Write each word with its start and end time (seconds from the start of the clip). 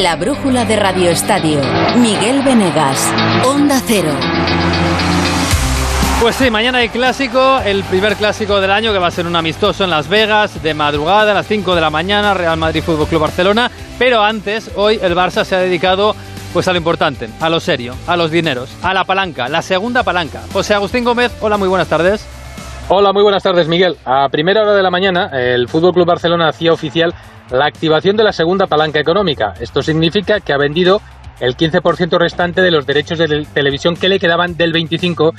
La 0.00 0.16
brújula 0.16 0.64
de 0.64 0.76
Radio 0.76 1.10
Estadio. 1.10 1.60
Miguel 1.98 2.42
Venegas. 2.42 3.12
Onda 3.44 3.78
Cero. 3.86 4.10
Pues 6.22 6.36
sí, 6.36 6.50
mañana 6.50 6.78
hay 6.78 6.88
clásico, 6.88 7.58
el 7.66 7.84
primer 7.84 8.16
clásico 8.16 8.62
del 8.62 8.70
año 8.70 8.94
que 8.94 8.98
va 8.98 9.08
a 9.08 9.10
ser 9.10 9.26
un 9.26 9.36
amistoso 9.36 9.84
en 9.84 9.90
Las 9.90 10.08
Vegas, 10.08 10.62
de 10.62 10.72
madrugada 10.72 11.32
a 11.32 11.34
las 11.34 11.46
5 11.46 11.74
de 11.74 11.82
la 11.82 11.90
mañana, 11.90 12.32
Real 12.32 12.56
Madrid 12.56 12.82
Fútbol 12.82 13.08
Club 13.08 13.20
Barcelona. 13.20 13.70
Pero 13.98 14.22
antes, 14.22 14.70
hoy 14.74 14.98
el 15.02 15.14
Barça 15.14 15.44
se 15.44 15.54
ha 15.54 15.58
dedicado 15.58 16.16
pues 16.54 16.66
a 16.66 16.72
lo 16.72 16.78
importante, 16.78 17.28
a 17.38 17.50
lo 17.50 17.60
serio, 17.60 17.94
a 18.06 18.16
los 18.16 18.30
dineros, 18.30 18.70
a 18.82 18.94
la 18.94 19.04
palanca, 19.04 19.50
la 19.50 19.60
segunda 19.60 20.02
palanca. 20.02 20.40
José 20.50 20.72
Agustín 20.72 21.04
Gómez, 21.04 21.30
hola, 21.42 21.58
muy 21.58 21.68
buenas 21.68 21.88
tardes. 21.88 22.26
Hola, 22.92 23.12
muy 23.12 23.22
buenas 23.22 23.44
tardes, 23.44 23.68
Miguel. 23.68 23.96
A 24.04 24.28
primera 24.30 24.62
hora 24.62 24.74
de 24.74 24.82
la 24.82 24.90
mañana, 24.90 25.30
el 25.32 25.68
Fútbol 25.68 25.92
Club 25.92 26.06
Barcelona 26.06 26.48
hacía 26.48 26.72
oficial 26.72 27.14
la 27.48 27.66
activación 27.66 28.16
de 28.16 28.24
la 28.24 28.32
segunda 28.32 28.66
palanca 28.66 28.98
económica. 28.98 29.54
Esto 29.60 29.80
significa 29.80 30.40
que 30.40 30.52
ha 30.52 30.56
vendido 30.56 31.00
el 31.38 31.56
15% 31.56 32.18
restante 32.18 32.62
de 32.62 32.72
los 32.72 32.86
derechos 32.86 33.16
de 33.16 33.46
televisión 33.54 33.94
que 33.94 34.08
le 34.08 34.18
quedaban 34.18 34.56
del 34.56 34.72
25 34.72 35.34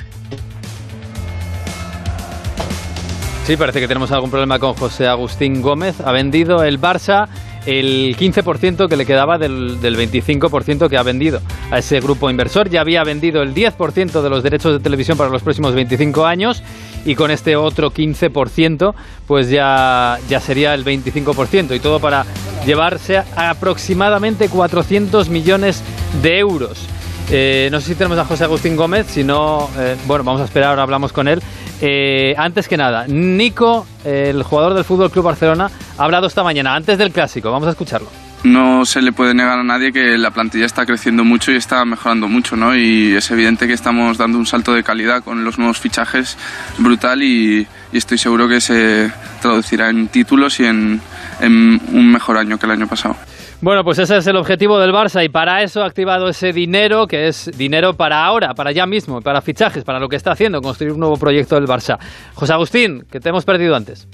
Sí, 3.44 3.58
parece 3.58 3.82
que 3.82 3.88
tenemos 3.90 4.14
algún 4.14 4.30
problema 4.30 4.58
con 4.58 4.74
José 4.76 5.10
Agustín 5.10 5.62
Gómez. 5.62 6.00
Ha 6.00 6.14
vendido 6.14 6.64
el 6.64 6.80
Barça 6.80 7.28
el 7.66 8.16
15% 8.18 8.88
que 8.88 8.96
le 8.96 9.06
quedaba 9.06 9.38
del, 9.38 9.78
25% 9.82 10.90
que 10.90 10.98
ha 10.98 11.04
vendido 11.04 11.42
a 11.70 11.80
ese 11.80 12.00
grupo 12.00 12.30
inversor. 12.30 12.70
Ya 12.70 12.80
había 12.80 13.04
vendido 13.04 13.42
el 13.42 13.54
10% 13.54 14.22
de 14.22 14.30
los 14.30 14.42
derechos 14.42 14.74
de 14.74 14.80
televisión 14.80 15.18
para 15.18 15.30
los 15.30 15.44
próximos 15.44 15.74
25 15.74 16.26
años 16.26 16.64
y 17.06 17.16
con 17.16 17.32
este 17.32 17.56
otro 17.56 17.92
15% 17.92 18.94
pues 19.28 19.50
ya, 19.50 20.20
ya 20.30 20.40
sería 20.40 20.74
el 20.74 20.86
25% 20.86 21.76
y 21.76 21.80
todo 21.80 22.00
para 22.00 22.26
llevarse 22.66 23.18
a 23.18 23.50
aproximadamente 23.50 24.50
400 24.50 25.30
millones 25.30 25.84
de 26.22 26.40
euros. 26.40 26.88
Eh, 27.30 27.70
no 27.72 27.80
sé 27.80 27.88
si 27.88 27.96
tenemos 27.96 28.18
a 28.18 28.26
José 28.26 28.44
Agustín 28.44 28.76
Gómez, 28.76 29.08
si 29.08 29.24
no, 29.24 29.70
eh, 29.78 29.96
bueno, 30.06 30.24
vamos 30.24 30.42
a 30.42 30.46
esperar, 30.46 30.72
ahora 30.72 30.84
hablamos 30.84 31.14
con 31.14 31.28
él. 31.28 31.42
Eh, 31.80 32.36
antes 32.38 32.68
que 32.68 32.76
nada, 32.76 33.08
Nico, 33.08 33.86
el 34.04 34.44
jugador 34.44 34.74
del 34.74 34.84
Fútbol 34.84 35.10
Club 35.12 35.26
Barcelona, 35.26 35.72
ha 35.98 36.04
hablado 36.04 36.28
esta 36.28 36.44
mañana, 36.44 36.76
antes 36.76 36.98
del 36.98 37.12
clásico. 37.12 37.50
Vamos 37.50 37.68
a 37.68 37.72
escucharlo. 37.72 38.31
No 38.44 38.86
se 38.86 39.02
le 39.02 39.12
puede 39.12 39.34
negar 39.34 39.60
a 39.60 39.64
nadie 39.64 39.92
que 39.92 40.18
la 40.18 40.32
plantilla 40.32 40.66
está 40.66 40.86
creciendo 40.86 41.24
mucho 41.24 41.52
y 41.52 41.56
está 41.56 41.86
mejorando 41.86 42.28
mucho, 42.28 42.56
¿no? 42.56 42.76
Y 42.76 43.14
es 43.16 43.30
evidente 43.30 43.68
que 43.68 43.74
estamos 43.74 44.18
dando 44.18 44.40
un 44.40 44.48
salto 44.48 44.74
de 44.74 44.84
calidad 44.84 45.24
con 45.24 45.44
los 45.44 45.60
nuevos 45.60 45.80
fichajes 45.80 46.38
brutal 46.80 47.22
y, 47.22 47.68
estoy 47.94 48.18
seguro 48.18 48.48
que 48.48 48.62
se 48.62 49.12
traducirá 49.42 49.90
en 49.90 50.08
títulos 50.08 50.60
y 50.60 50.66
en 50.66 51.02
un 51.42 52.12
mejor 52.12 52.38
año 52.38 52.58
que 52.58 52.66
el 52.66 52.72
año 52.72 52.88
pasado. 52.88 53.16
Bueno, 53.62 53.84
pues 53.84 54.00
ese 54.00 54.18
es 54.18 54.26
el 54.26 54.38
objetivo 54.38 54.80
del 54.80 54.92
Barça 54.92 55.24
y 55.24 55.30
para 55.30 55.62
eso 55.62 55.84
ha 55.84 55.86
activado 55.86 56.28
ese 56.28 56.52
dinero, 56.52 57.06
que 57.06 57.28
es 57.28 57.52
dinero 57.56 57.94
para 57.94 58.26
ahora, 58.26 58.56
para 58.56 58.72
ya 58.72 58.88
mismo, 58.88 59.22
para 59.22 59.40
fichajes, 59.40 59.84
para 59.84 60.00
lo 60.00 60.10
que 60.10 60.16
está 60.16 60.32
haciendo, 60.32 60.62
construir 60.64 60.94
un 60.94 61.00
nuevo 61.00 61.16
proyecto 61.16 61.54
del 61.54 61.66
Barça. 61.66 62.00
José 62.34 62.54
Agustín, 62.54 63.06
que 63.12 63.20
te 63.20 63.30
hemos 63.30 63.46
perdido 63.46 63.76
antes. 63.76 64.08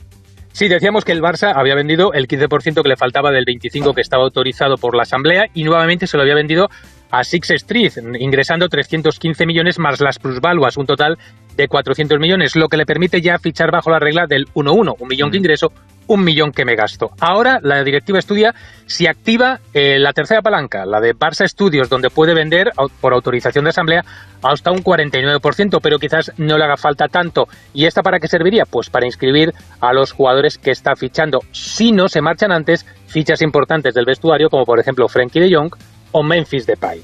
Sí, 0.57 0.67
decíamos 0.69 1.05
que 1.05 1.11
el 1.11 1.21
Barça 1.21 1.53
había 1.55 1.75
vendido 1.75 2.13
el 2.13 2.27
15% 2.27 2.81
que 2.81 2.89
le 2.89 2.97
faltaba 2.97 3.29
del 3.29 3.45
25% 3.45 3.93
que 3.93 4.01
estaba 4.01 4.23
autorizado 4.23 4.77
por 4.77 4.95
la 4.95 5.03
Asamblea 5.03 5.51
y 5.53 5.63
nuevamente 5.63 6.07
se 6.07 6.17
lo 6.17 6.23
había 6.23 6.33
vendido 6.33 6.71
a 7.11 7.23
Six 7.23 7.51
Street, 7.51 7.93
ingresando 8.19 8.67
315 8.69 9.45
millones 9.45 9.79
más 9.79 9.99
las 10.01 10.19
plusvaluas, 10.19 10.77
un 10.77 10.85
total 10.85 11.17
de 11.55 11.67
400 11.67 12.19
millones, 12.19 12.55
lo 12.55 12.67
que 12.67 12.77
le 12.77 12.85
permite 12.85 13.19
ya 13.19 13.39
fichar 13.39 13.71
bajo 13.71 13.89
la 13.89 13.99
regla 13.99 14.25
del 14.27 14.45
1-1, 14.53 14.95
un 14.99 15.07
millón 15.07 15.31
que 15.31 15.37
mm. 15.37 15.41
ingreso, 15.41 15.71
un 16.07 16.23
millón 16.23 16.51
que 16.51 16.65
me 16.65 16.75
gasto. 16.75 17.09
Ahora 17.19 17.59
la 17.61 17.83
directiva 17.83 18.19
estudia 18.19 18.53
si 18.85 19.07
activa 19.07 19.59
eh, 19.73 19.99
la 19.99 20.13
tercera 20.13 20.41
palanca, 20.41 20.85
la 20.85 21.01
de 21.01 21.15
Barça 21.15 21.47
Studios, 21.47 21.89
donde 21.89 22.09
puede 22.09 22.33
vender 22.33 22.71
por 23.01 23.13
autorización 23.13 23.65
de 23.65 23.69
asamblea 23.71 24.05
hasta 24.41 24.71
un 24.71 24.83
49%, 24.83 25.79
pero 25.81 25.99
quizás 25.99 26.31
no 26.37 26.57
le 26.57 26.63
haga 26.63 26.77
falta 26.77 27.07
tanto. 27.07 27.47
¿Y 27.73 27.85
esta 27.85 28.03
para 28.03 28.19
qué 28.19 28.27
serviría? 28.27 28.65
Pues 28.65 28.89
para 28.89 29.05
inscribir 29.05 29.53
a 29.81 29.93
los 29.93 30.11
jugadores 30.11 30.57
que 30.57 30.71
está 30.71 30.95
fichando. 30.95 31.39
Si 31.51 31.91
no 31.91 32.07
se 32.07 32.21
marchan 32.21 32.51
antes, 32.51 32.85
fichas 33.07 33.41
importantes 33.41 33.93
del 33.93 34.05
vestuario, 34.05 34.49
como 34.49 34.65
por 34.65 34.79
ejemplo 34.79 35.07
Frankie 35.07 35.39
de 35.39 35.53
Jong 35.53 35.71
o 36.11 36.23
Memphis 36.23 36.65
Depay. 36.65 37.01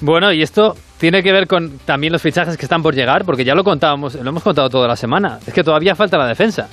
Bueno, 0.00 0.32
y 0.32 0.42
esto 0.42 0.74
tiene 0.98 1.22
que 1.22 1.32
ver 1.32 1.46
con 1.46 1.78
también 1.78 2.12
los 2.12 2.22
fichajes 2.22 2.56
que 2.56 2.64
están 2.64 2.82
por 2.82 2.94
llegar, 2.94 3.24
porque 3.24 3.44
ya 3.44 3.54
lo 3.54 3.64
contábamos, 3.64 4.14
lo 4.14 4.28
hemos 4.28 4.42
contado 4.42 4.68
toda 4.68 4.88
la 4.88 4.96
semana. 4.96 5.38
Es 5.46 5.54
que 5.54 5.62
todavía 5.62 5.94
falta 5.94 6.18
la 6.18 6.26
defensa. 6.26 6.68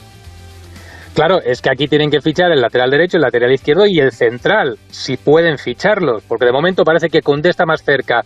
Claro, 1.13 1.41
es 1.41 1.61
que 1.61 1.69
aquí 1.69 1.87
tienen 1.87 2.09
que 2.09 2.21
fichar 2.21 2.51
el 2.51 2.61
lateral 2.61 2.89
derecho, 2.89 3.17
el 3.17 3.23
lateral 3.23 3.51
izquierdo 3.51 3.85
y 3.85 3.99
el 3.99 4.11
central, 4.13 4.77
si 4.89 5.17
pueden 5.17 5.57
ficharlos, 5.57 6.23
porque 6.23 6.45
de 6.45 6.53
momento 6.53 6.83
parece 6.83 7.09
que 7.09 7.21
Condé 7.21 7.49
está 7.49 7.65
más 7.65 7.83
cerca 7.83 8.23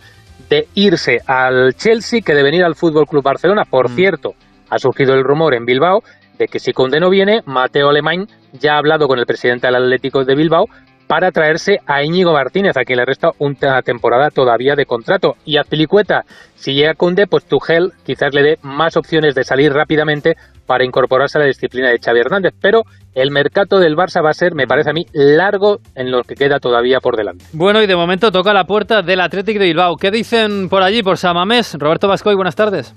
de 0.48 0.68
irse 0.74 1.18
al 1.26 1.74
Chelsea 1.74 2.20
que 2.20 2.34
de 2.34 2.44
venir 2.44 2.62
al 2.62 2.76
Fútbol 2.76 3.06
Club 3.06 3.24
Barcelona. 3.24 3.64
Por 3.68 3.90
mm. 3.90 3.94
cierto, 3.96 4.34
ha 4.70 4.78
surgido 4.78 5.14
el 5.14 5.24
rumor 5.24 5.54
en 5.54 5.64
Bilbao 5.64 6.02
de 6.38 6.46
que 6.46 6.60
si 6.60 6.72
Condé 6.72 7.00
no 7.00 7.10
viene, 7.10 7.40
Mateo 7.46 7.88
Alemán 7.88 8.28
ya 8.52 8.74
ha 8.74 8.78
hablado 8.78 9.08
con 9.08 9.18
el 9.18 9.26
presidente 9.26 9.66
del 9.66 9.76
Atlético 9.76 10.24
de 10.24 10.34
Bilbao 10.36 10.66
para 11.06 11.30
traerse 11.30 11.80
a 11.86 12.02
Íñigo 12.02 12.32
Martínez, 12.32 12.76
a 12.76 12.84
quien 12.84 12.98
le 12.98 13.04
resta 13.04 13.30
una 13.38 13.82
temporada 13.82 14.30
todavía 14.30 14.74
de 14.74 14.86
contrato. 14.86 15.36
Y 15.44 15.56
a 15.56 15.64
Pilicueta, 15.64 16.24
si 16.54 16.74
llega 16.74 16.94
Conde, 16.94 17.26
pues 17.26 17.44
Tuchel 17.44 17.92
quizás 18.04 18.34
le 18.34 18.42
dé 18.42 18.58
más 18.62 18.96
opciones 18.96 19.34
de 19.34 19.44
salir 19.44 19.72
rápidamente 19.72 20.36
para 20.66 20.84
incorporarse 20.84 21.38
a 21.38 21.42
la 21.42 21.46
disciplina 21.46 21.90
de 21.90 21.98
Xavi 21.98 22.20
Hernández. 22.20 22.54
Pero 22.60 22.82
el 23.14 23.30
mercado 23.30 23.78
del 23.78 23.96
Barça 23.96 24.24
va 24.24 24.30
a 24.30 24.34
ser, 24.34 24.54
me 24.54 24.66
parece 24.66 24.90
a 24.90 24.92
mí, 24.92 25.06
largo 25.12 25.78
en 25.94 26.10
lo 26.10 26.22
que 26.22 26.34
queda 26.34 26.58
todavía 26.58 27.00
por 27.00 27.16
delante. 27.16 27.44
Bueno, 27.52 27.82
y 27.82 27.86
de 27.86 27.96
momento 27.96 28.32
toca 28.32 28.52
la 28.52 28.64
puerta 28.64 29.02
del 29.02 29.20
Athletic 29.20 29.58
de 29.58 29.66
Bilbao. 29.66 29.96
¿Qué 29.96 30.10
dicen 30.10 30.68
por 30.68 30.82
allí, 30.82 31.02
por 31.02 31.18
Samamés? 31.18 31.76
Roberto 31.78 32.08
Vascoy, 32.08 32.34
buenas 32.34 32.56
tardes. 32.56 32.92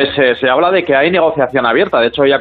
Pues, 0.00 0.38
se 0.38 0.48
habla 0.48 0.70
de 0.70 0.82
que 0.82 0.96
hay 0.96 1.10
negociación 1.10 1.66
abierta. 1.66 2.00
De 2.00 2.06
hecho, 2.06 2.22
hoy 2.22 2.32
ha, 2.32 2.38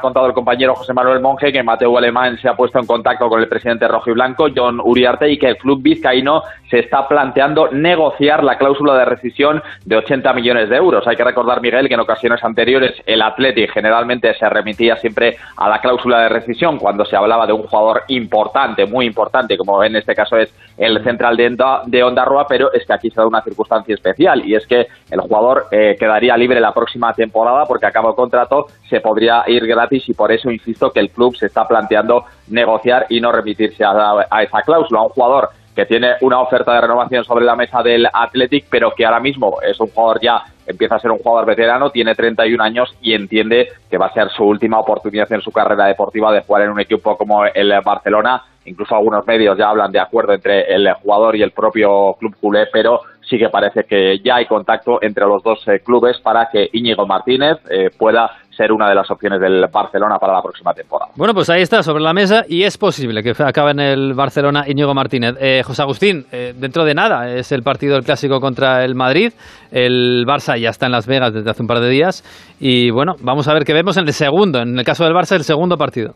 contado 0.00 0.26
el 0.28 0.32
compañero 0.32 0.76
José 0.76 0.92
Manuel 0.94 1.18
Monge 1.18 1.52
que 1.52 1.60
Mateo 1.60 1.98
Alemán 1.98 2.38
se 2.40 2.48
ha 2.48 2.54
puesto 2.54 2.78
en 2.78 2.86
contacto 2.86 3.28
con 3.28 3.40
el 3.40 3.48
presidente 3.48 3.88
rojo 3.88 4.10
y 4.10 4.12
blanco, 4.12 4.46
John 4.54 4.78
Uriarte, 4.80 5.28
y 5.28 5.36
que 5.36 5.48
el 5.48 5.56
club 5.56 5.82
vizcaíno 5.82 6.42
se 6.70 6.78
está 6.78 7.08
planteando 7.08 7.68
negociar 7.72 8.44
la 8.44 8.58
cláusula 8.58 8.96
de 8.96 9.06
rescisión 9.06 9.60
de 9.84 9.96
80 9.96 10.32
millones 10.34 10.68
de 10.68 10.76
euros. 10.76 11.04
Hay 11.08 11.16
que 11.16 11.24
recordar, 11.24 11.60
Miguel, 11.60 11.88
que 11.88 11.94
en 11.94 12.00
ocasiones 12.00 12.44
anteriores 12.44 12.94
el 13.06 13.22
Athletic 13.22 13.72
generalmente 13.72 14.32
se 14.34 14.48
remitía 14.48 14.94
siempre 14.96 15.36
a 15.56 15.68
la 15.68 15.80
cláusula 15.80 16.20
de 16.20 16.28
rescisión 16.28 16.78
cuando 16.78 17.04
se 17.04 17.16
hablaba 17.16 17.44
de 17.44 17.54
un 17.54 17.64
jugador 17.64 18.02
importante, 18.06 18.86
muy 18.86 19.06
importante, 19.06 19.56
como 19.56 19.82
en 19.82 19.96
este 19.96 20.14
caso 20.14 20.36
es 20.36 20.54
el 20.78 21.02
central 21.02 21.36
de, 21.36 21.56
de 21.86 22.02
Ondarroa, 22.04 22.46
pero 22.46 22.72
es 22.72 22.86
que 22.86 22.92
aquí 22.92 23.10
se 23.10 23.20
da 23.20 23.26
una 23.26 23.42
circunstancia 23.42 23.96
especial 23.96 24.44
y 24.46 24.54
es 24.54 24.64
que 24.68 24.86
el 25.10 25.20
jugador 25.20 25.66
eh, 25.72 25.96
quedaría 25.98 26.36
libre 26.36 26.60
la 26.60 26.72
próxima 26.72 26.83
temporada 27.16 27.64
porque 27.66 27.86
acaba 27.86 28.10
el 28.10 28.14
contrato, 28.14 28.66
se 28.88 29.00
podría 29.00 29.44
ir 29.46 29.66
gratis 29.66 30.08
y 30.08 30.14
por 30.14 30.32
eso 30.32 30.50
insisto 30.50 30.90
que 30.90 31.00
el 31.00 31.10
club 31.10 31.36
se 31.36 31.46
está 31.46 31.66
planteando 31.66 32.24
negociar 32.48 33.06
y 33.08 33.20
no 33.20 33.32
remitirse 33.32 33.84
a, 33.84 34.26
a 34.30 34.42
esa 34.42 34.62
cláusula. 34.62 35.02
Un 35.02 35.08
jugador 35.10 35.50
que 35.74 35.86
tiene 35.86 36.12
una 36.20 36.40
oferta 36.40 36.74
de 36.74 36.80
renovación 36.82 37.24
sobre 37.24 37.44
la 37.44 37.56
mesa 37.56 37.82
del 37.82 38.06
Athletic, 38.12 38.66
pero 38.70 38.92
que 38.92 39.04
ahora 39.04 39.20
mismo 39.20 39.58
es 39.60 39.78
un 39.80 39.88
jugador 39.88 40.20
ya, 40.22 40.42
empieza 40.66 40.96
a 40.96 41.00
ser 41.00 41.10
un 41.10 41.18
jugador 41.18 41.46
veterano, 41.46 41.90
tiene 41.90 42.14
31 42.14 42.62
años 42.62 42.94
y 43.00 43.14
entiende 43.14 43.68
que 43.90 43.98
va 43.98 44.06
a 44.06 44.12
ser 44.12 44.30
su 44.30 44.44
última 44.44 44.78
oportunidad 44.78 45.30
en 45.32 45.40
su 45.40 45.50
carrera 45.50 45.86
deportiva 45.86 46.32
de 46.32 46.42
jugar 46.42 46.62
en 46.62 46.70
un 46.70 46.80
equipo 46.80 47.16
como 47.16 47.44
el 47.44 47.72
Barcelona. 47.84 48.42
Incluso 48.66 48.94
algunos 48.94 49.26
medios 49.26 49.58
ya 49.58 49.68
hablan 49.68 49.92
de 49.92 50.00
acuerdo 50.00 50.32
entre 50.32 50.72
el 50.72 50.90
jugador 50.94 51.36
y 51.36 51.42
el 51.42 51.50
propio 51.50 52.14
club 52.18 52.34
culé, 52.40 52.66
pero 52.72 53.00
sí 53.34 53.38
que 53.38 53.48
parece 53.48 53.82
que 53.88 54.18
ya 54.24 54.36
hay 54.36 54.46
contacto 54.46 54.98
entre 55.02 55.26
los 55.26 55.42
dos 55.42 55.66
eh, 55.66 55.80
clubes 55.84 56.20
para 56.20 56.48
que 56.52 56.68
Íñigo 56.72 57.06
Martínez 57.06 57.58
eh, 57.68 57.90
pueda 57.96 58.30
ser 58.56 58.70
una 58.70 58.88
de 58.88 58.94
las 58.94 59.10
opciones 59.10 59.40
del 59.40 59.66
Barcelona 59.72 60.16
para 60.20 60.34
la 60.34 60.40
próxima 60.40 60.72
temporada. 60.72 61.10
Bueno, 61.16 61.34
pues 61.34 61.50
ahí 61.50 61.62
está, 61.62 61.82
sobre 61.82 62.04
la 62.04 62.12
mesa, 62.12 62.44
y 62.48 62.62
es 62.62 62.78
posible 62.78 63.20
que 63.24 63.32
acabe 63.42 63.72
en 63.72 63.80
el 63.80 64.14
Barcelona 64.14 64.64
Íñigo 64.68 64.94
Martínez. 64.94 65.34
Eh, 65.40 65.62
José 65.64 65.82
Agustín, 65.82 66.24
dentro 66.30 66.84
de 66.84 66.94
nada 66.94 67.28
es 67.30 67.50
el 67.50 67.62
partido 67.62 67.94
del 67.94 68.04
clásico 68.04 68.38
contra 68.38 68.84
el 68.84 68.94
Madrid. 68.94 69.32
El 69.72 70.24
Barça 70.24 70.56
ya 70.56 70.68
está 70.68 70.86
en 70.86 70.92
Las 70.92 71.08
Vegas 71.08 71.34
desde 71.34 71.50
hace 71.50 71.62
un 71.62 71.66
par 71.66 71.80
de 71.80 71.88
días. 71.88 72.22
Y 72.60 72.90
bueno, 72.92 73.14
vamos 73.20 73.48
a 73.48 73.54
ver 73.54 73.64
qué 73.64 73.72
vemos 73.72 73.96
en 73.96 74.06
el 74.06 74.12
segundo, 74.12 74.60
en 74.60 74.78
el 74.78 74.84
caso 74.84 75.02
del 75.02 75.14
Barça, 75.14 75.34
el 75.34 75.42
segundo 75.42 75.76
partido. 75.76 76.12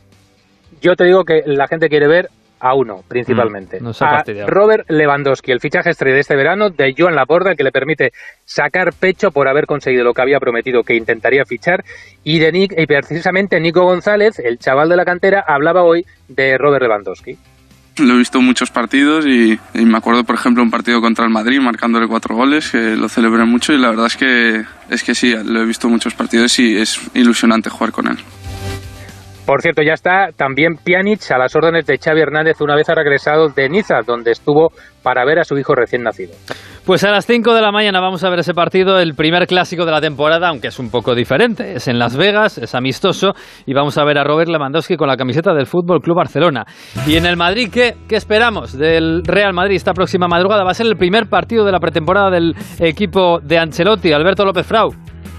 Yo 0.81 0.95
te 0.95 1.05
digo 1.05 1.25
que 1.25 1.43
la 1.47 1.67
gente 1.67 1.89
quiere 1.89 2.07
ver 2.07 2.29
a 2.61 2.75
uno, 2.75 3.03
principalmente. 3.07 3.81
Mm, 3.81 3.91
a 4.01 4.25
Robert 4.47 4.91
Lewandowski, 4.91 5.53
el 5.53 5.61
fichaje 5.61 5.91
estrella 5.91 6.15
de 6.15 6.21
este 6.21 6.37
verano 6.37 6.71
de 6.71 6.95
Joan 6.97 7.15
Laporta, 7.15 7.55
que 7.55 7.65
le 7.65 7.73
permite 7.73 8.13
sacar 8.45 8.93
pecho 8.93 9.31
por 9.31 9.49
haber 9.49 9.67
conseguido 9.67 10.05
lo 10.05 10.15
que 10.15 10.23
había 10.23 10.41
prometido 10.41 10.83
que 10.83 10.95
intentaría 10.95 11.45
fichar. 11.45 11.85
Y, 12.25 12.39
de 12.39 12.53
Nick, 12.53 12.75
y 12.77 12.87
precisamente 12.87 13.61
Nico 13.61 13.83
González, 13.83 14.39
el 14.39 14.59
chaval 14.59 14.89
de 14.89 14.97
la 14.97 15.05
cantera, 15.05 15.45
hablaba 15.47 15.83
hoy 15.83 16.05
de 16.29 16.59
Robert 16.59 16.83
Lewandowski. 16.83 17.37
Lo 17.99 18.15
he 18.15 18.19
visto 18.19 18.41
muchos 18.41 18.71
partidos 18.71 19.27
y, 19.27 19.59
me 19.75 19.99
acuerdo, 19.99 20.23
por 20.23 20.37
ejemplo, 20.37 20.63
un 20.63 20.71
partido 20.71 21.01
contra 21.01 21.25
el 21.25 21.31
Madrid 21.31 21.61
marcándole 21.61 22.07
cuatro 22.07 22.37
goles, 22.37 22.71
que 22.71 22.97
lo 22.97 23.09
celebré 23.09 23.45
mucho 23.45 23.73
y 23.73 23.79
la 23.79 23.91
verdad 23.91 24.07
es 24.07 24.17
que, 24.17 24.65
es 24.89 25.03
que 25.03 25.17
sí, 25.17 25.35
lo 25.45 25.63
he 25.63 25.67
visto 25.67 25.89
muchos 25.89 26.15
partidos 26.15 26.59
y 26.61 26.77
es 26.77 27.01
ilusionante 27.15 27.71
jugar 27.71 27.91
con 27.91 28.07
él. 28.07 28.19
Por 29.49 29.63
cierto, 29.63 29.81
ya 29.81 29.95
está 29.95 30.29
también 30.37 30.75
Pjanic 30.77 31.23
a 31.31 31.39
las 31.39 31.57
órdenes 31.57 31.87
de 31.87 31.97
Xavi 31.97 32.21
Hernández 32.21 32.61
una 32.61 32.77
vez 32.77 32.87
ha 32.91 32.95
regresado 32.95 33.49
de 33.49 33.71
Niza, 33.71 34.03
donde 34.07 34.33
estuvo 34.33 34.73
para 35.03 35.25
ver 35.25 35.39
a 35.39 35.45
su 35.45 35.57
hijo 35.57 35.75
recién 35.75 36.03
nacido. 36.03 36.35
Pues 36.85 37.03
a 37.03 37.11
las 37.11 37.25
5 37.25 37.55
de 37.55 37.63
la 37.63 37.73
mañana 37.73 37.99
vamos 37.99 38.23
a 38.25 38.29
ver 38.29 38.41
ese 38.41 38.53
partido, 38.53 39.01
el 39.01 39.15
primer 39.15 39.47
clásico 39.47 39.87
de 39.87 39.91
la 39.91 40.03
temporada, 40.03 40.49
aunque 40.49 40.69
es 40.69 40.79
un 40.79 40.91
poco 40.91 41.15
diferente. 41.15 41.73
Es 41.73 41.89
en 41.89 41.99
Las 41.99 42.15
Vegas, 42.15 42.59
es 42.59 42.75
amistoso 42.75 43.33
y 43.65 43.73
vamos 43.73 43.97
a 43.97 44.05
ver 44.05 44.19
a 44.19 44.25
Robert 44.25 44.51
Lewandowski 44.51 44.99
con 44.99 45.09
la 45.09 45.17
camiseta 45.17 45.55
del 45.55 45.65
Fútbol 45.65 46.03
Club 46.03 46.17
Barcelona. 46.19 46.67
Y 47.07 47.17
en 47.17 47.25
el 47.25 47.39
Madrid, 47.39 47.71
¿qué, 47.73 47.95
¿qué 48.07 48.17
esperamos 48.17 48.77
del 48.77 49.23
Real 49.25 49.55
Madrid 49.55 49.77
esta 49.77 49.95
próxima 49.95 50.29
madrugada? 50.29 50.63
Va 50.63 50.73
a 50.73 50.75
ser 50.75 50.89
el 50.89 50.97
primer 50.99 51.27
partido 51.31 51.65
de 51.65 51.73
la 51.73 51.81
pretemporada 51.81 52.31
del 52.31 52.55
equipo 52.81 53.39
de 53.43 53.57
Ancelotti, 53.57 54.13
Alberto 54.13 54.45
López 54.45 54.67
Frau. 54.67 54.91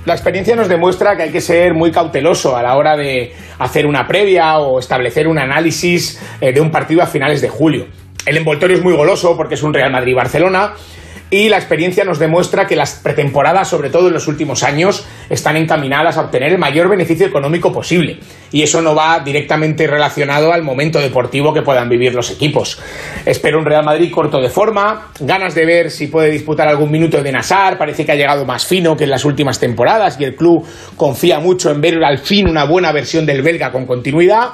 La 0.09 0.15
experiencia 0.15 0.55
nos 0.55 0.67
demuestra 0.67 1.15
que 1.15 1.21
hay 1.21 1.29
que 1.29 1.39
ser 1.39 1.75
muy 1.75 1.91
cauteloso 1.91 2.57
a 2.57 2.63
la 2.63 2.75
hora 2.77 2.97
de 2.97 3.31
hacer 3.59 3.85
una 3.85 4.07
previa 4.07 4.57
o 4.57 4.79
establecer 4.79 5.27
un 5.27 5.37
análisis 5.37 6.19
eh, 6.41 6.51
de 6.51 6.59
un 6.59 6.71
partido 6.71 7.03
a 7.03 7.05
finales 7.05 7.41
de 7.41 7.49
julio. 7.49 7.85
El 8.25 8.37
envoltorio 8.37 8.75
es 8.75 8.83
muy 8.83 8.95
goloso 8.95 9.37
porque 9.37 9.53
es 9.53 9.61
un 9.61 9.71
Real 9.71 9.91
Madrid-Barcelona 9.91 10.73
y 11.31 11.49
la 11.49 11.57
experiencia 11.57 12.03
nos 12.03 12.19
demuestra 12.19 12.65
que 12.65 12.75
las 12.75 12.95
pretemporadas, 12.95 13.67
sobre 13.67 13.89
todo 13.89 14.07
en 14.07 14.13
los 14.13 14.27
últimos 14.27 14.63
años, 14.63 15.05
están 15.29 15.57
encaminadas 15.57 16.17
a 16.17 16.21
obtener 16.21 16.53
el 16.53 16.57
mayor 16.57 16.89
beneficio 16.89 17.27
económico 17.27 17.71
posible. 17.71 18.19
Y 18.51 18.63
eso 18.63 18.81
no 18.81 18.95
va 18.95 19.19
directamente 19.19 19.85
relacionado 19.85 20.51
al 20.51 20.63
momento 20.63 20.99
deportivo 20.99 21.53
que 21.53 21.61
puedan 21.61 21.87
vivir 21.87 22.15
los 22.15 22.31
equipos. 22.31 22.79
Espero 23.25 23.59
un 23.59 23.65
Real 23.65 23.85
Madrid 23.85 24.11
corto 24.11 24.41
de 24.41 24.49
forma, 24.49 25.11
ganas 25.19 25.53
de 25.53 25.65
ver 25.65 25.91
si 25.91 26.07
puede 26.07 26.31
disputar 26.31 26.67
algún 26.67 26.91
minuto 26.91 27.21
de 27.21 27.31
Nassar, 27.31 27.77
parece 27.77 28.05
que 28.05 28.11
ha 28.11 28.15
llegado 28.15 28.45
más 28.45 28.65
fino 28.65 28.97
que 28.97 29.03
en 29.03 29.11
las 29.11 29.25
últimas 29.25 29.59
temporadas 29.59 30.17
y 30.19 30.23
el 30.23 30.35
club 30.35 30.65
confía 30.95 31.39
mucho 31.39 31.69
en 31.69 31.81
ver 31.81 32.03
al 32.03 32.17
fin 32.19 32.49
una 32.49 32.65
buena 32.65 32.91
versión 32.91 33.25
del 33.25 33.43
belga 33.43 33.71
con 33.71 33.85
continuidad. 33.85 34.49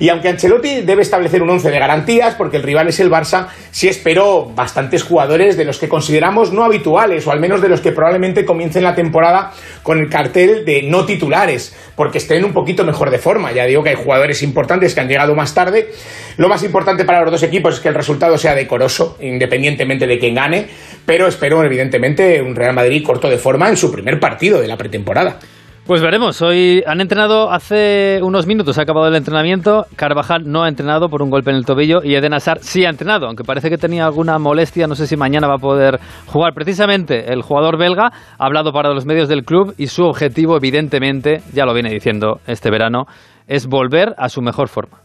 Y 0.00 0.08
aunque 0.08 0.28
Ancelotti 0.28 0.80
debe 0.80 1.02
establecer 1.02 1.42
un 1.42 1.50
once 1.50 1.70
de 1.70 1.78
garantías, 1.78 2.34
porque 2.34 2.56
el 2.56 2.62
rival 2.62 2.88
es 2.88 3.00
el 3.00 3.10
Barça, 3.10 3.48
sí 3.70 3.86
esperó 3.86 4.46
bastantes 4.46 5.02
jugadores 5.02 5.58
de 5.58 5.66
los 5.66 5.78
que 5.78 5.90
consideramos 5.90 6.52
no 6.52 6.64
habituales, 6.64 7.26
o 7.26 7.32
al 7.32 7.38
menos 7.38 7.60
de 7.60 7.68
los 7.68 7.82
que 7.82 7.92
probablemente 7.92 8.46
comiencen 8.46 8.82
la 8.82 8.94
temporada 8.94 9.52
con 9.82 9.98
el 9.98 10.08
cartel 10.08 10.64
de 10.64 10.84
no 10.84 11.04
titulares, 11.04 11.76
porque 11.96 12.16
estén 12.16 12.46
un 12.46 12.54
poquito 12.54 12.82
mejor 12.82 13.10
de 13.10 13.18
forma. 13.18 13.52
Ya 13.52 13.66
digo 13.66 13.82
que 13.82 13.90
hay 13.90 13.96
jugadores 13.96 14.42
importantes 14.42 14.94
que 14.94 15.00
han 15.00 15.08
llegado 15.08 15.34
más 15.34 15.52
tarde. 15.52 15.90
Lo 16.38 16.48
más 16.48 16.62
importante 16.62 17.04
para 17.04 17.20
los 17.20 17.32
dos 17.32 17.42
equipos 17.42 17.74
es 17.74 17.80
que 17.80 17.88
el 17.88 17.94
resultado 17.94 18.38
sea 18.38 18.54
decoroso, 18.54 19.18
independientemente 19.20 20.06
de 20.06 20.18
quién 20.18 20.34
gane, 20.34 20.66
pero 21.04 21.26
espero 21.26 21.62
evidentemente 21.62 22.40
un 22.40 22.56
Real 22.56 22.72
Madrid 22.72 23.04
corto 23.04 23.28
de 23.28 23.36
forma 23.36 23.68
en 23.68 23.76
su 23.76 23.92
primer 23.92 24.18
partido 24.18 24.62
de 24.62 24.68
la 24.68 24.78
pretemporada. 24.78 25.38
Pues 25.86 26.02
veremos, 26.02 26.40
hoy 26.40 26.84
han 26.86 27.00
entrenado 27.00 27.50
hace 27.50 28.20
unos 28.22 28.46
minutos, 28.46 28.78
ha 28.78 28.82
acabado 28.82 29.08
el 29.08 29.16
entrenamiento, 29.16 29.86
Carvajal 29.96 30.42
no 30.44 30.62
ha 30.62 30.68
entrenado 30.68 31.08
por 31.08 31.20
un 31.20 31.30
golpe 31.30 31.50
en 31.50 31.56
el 31.56 31.64
tobillo 31.64 32.04
y 32.04 32.14
Eden 32.14 32.34
Hazard 32.34 32.60
sí 32.60 32.84
ha 32.84 32.90
entrenado, 32.90 33.26
aunque 33.26 33.42
parece 33.42 33.70
que 33.70 33.78
tenía 33.78 34.04
alguna 34.04 34.38
molestia, 34.38 34.86
no 34.86 34.94
sé 34.94 35.08
si 35.08 35.16
mañana 35.16 35.48
va 35.48 35.54
a 35.54 35.58
poder 35.58 35.98
jugar. 36.26 36.52
Precisamente 36.54 37.32
el 37.32 37.42
jugador 37.42 37.76
belga 37.76 38.12
ha 38.38 38.44
hablado 38.46 38.72
para 38.72 38.94
los 38.94 39.04
medios 39.04 39.28
del 39.28 39.42
club 39.42 39.74
y 39.78 39.88
su 39.88 40.04
objetivo 40.04 40.56
evidentemente, 40.56 41.40
ya 41.52 41.64
lo 41.64 41.74
viene 41.74 41.90
diciendo 41.90 42.40
este 42.46 42.70
verano, 42.70 43.06
es 43.48 43.66
volver 43.66 44.14
a 44.16 44.28
su 44.28 44.42
mejor 44.42 44.68
forma. 44.68 44.99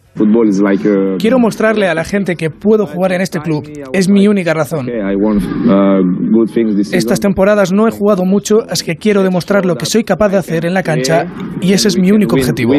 Quiero 1.19 1.39
mostrarle 1.39 1.87
a 1.87 1.93
la 1.93 2.05
gente 2.05 2.35
que 2.35 2.49
puedo 2.49 2.85
jugar 2.85 3.11
en 3.11 3.21
este 3.21 3.39
club. 3.39 3.63
Es 3.93 4.09
mi 4.09 4.27
única 4.27 4.53
razón. 4.53 4.87
Estas 6.91 7.19
temporadas 7.19 7.73
no 7.73 7.87
he 7.87 7.91
jugado 7.91 8.23
mucho, 8.23 8.59
así 8.69 8.85
que 8.85 8.95
quiero 8.95 9.23
demostrar 9.23 9.65
lo 9.65 9.75
que 9.75 9.85
soy 9.85 10.03
capaz 10.03 10.29
de 10.29 10.37
hacer 10.37 10.65
en 10.65 10.73
la 10.73 10.83
cancha 10.83 11.25
y 11.61 11.73
ese 11.73 11.89
es 11.89 11.99
mi 11.99 12.11
único 12.11 12.35
objetivo. 12.35 12.73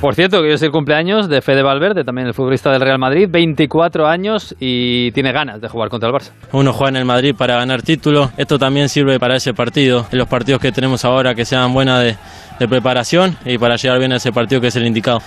Por 0.00 0.14
cierto, 0.14 0.38
que 0.40 0.48
hoy 0.48 0.54
es 0.54 0.62
el 0.62 0.70
cumpleaños 0.70 1.28
de 1.28 1.40
Fede 1.40 1.62
Valverde, 1.62 2.04
también 2.04 2.26
el 2.26 2.34
futbolista 2.34 2.70
del 2.70 2.80
Real 2.80 2.98
Madrid, 2.98 3.28
24 3.30 4.06
años 4.06 4.54
y 4.58 5.12
tiene 5.12 5.32
ganas 5.32 5.60
de 5.60 5.68
jugar 5.68 5.88
contra 5.88 6.08
el 6.08 6.14
Barça. 6.14 6.32
Uno 6.52 6.72
juega 6.72 6.90
en 6.90 6.96
el 6.96 7.04
Madrid 7.04 7.34
para 7.36 7.56
ganar 7.56 7.82
título, 7.82 8.30
esto 8.36 8.58
también 8.58 8.88
sirve 8.88 9.18
para 9.18 9.36
ese 9.36 9.54
partido, 9.54 10.06
en 10.10 10.18
los 10.18 10.28
partidos 10.28 10.60
que 10.60 10.72
tenemos 10.72 11.04
ahora 11.04 11.34
que 11.34 11.44
sean 11.44 11.72
buenas 11.72 12.02
de, 12.02 12.16
de 12.58 12.68
preparación 12.68 13.36
y 13.44 13.58
para 13.58 13.76
llegar 13.76 13.98
bien 13.98 14.12
a 14.12 14.16
ese 14.16 14.32
partido 14.32 14.60
que 14.60 14.68
es 14.68 14.76
el 14.76 14.86
indicado. 14.86 15.21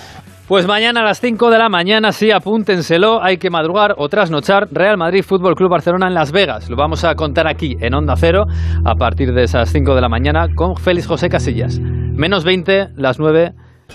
Pues 0.47 0.67
mañana 0.67 1.01
a 1.01 1.03
las 1.03 1.21
5 1.21 1.49
de 1.49 1.57
la 1.57 1.69
mañana, 1.69 2.11
sí, 2.11 2.29
apúntenselo, 2.29 3.23
hay 3.23 3.37
que 3.37 3.49
madrugar 3.49 3.95
o 3.97 4.09
trasnochar 4.09 4.67
Real 4.71 4.95
Madrid 4.95 5.23
Fútbol 5.23 5.55
Club 5.55 5.71
Barcelona 5.71 6.07
en 6.07 6.13
Las 6.13 6.31
Vegas. 6.31 6.69
Lo 6.69 6.75
vamos 6.75 7.03
a 7.03 7.15
contar 7.15 7.47
aquí 7.47 7.75
en 7.79 7.95
Onda 7.95 8.15
Cero 8.15 8.45
a 8.83 8.93
partir 8.93 9.33
de 9.33 9.43
esas 9.43 9.71
5 9.71 9.95
de 9.95 10.01
la 10.01 10.07
mañana 10.07 10.53
con 10.53 10.77
Félix 10.77 11.07
José 11.07 11.29
Casillas. 11.29 11.79
Menos 11.79 12.43
20, 12.43 12.89
las 12.95 13.17
9, 13.17 13.53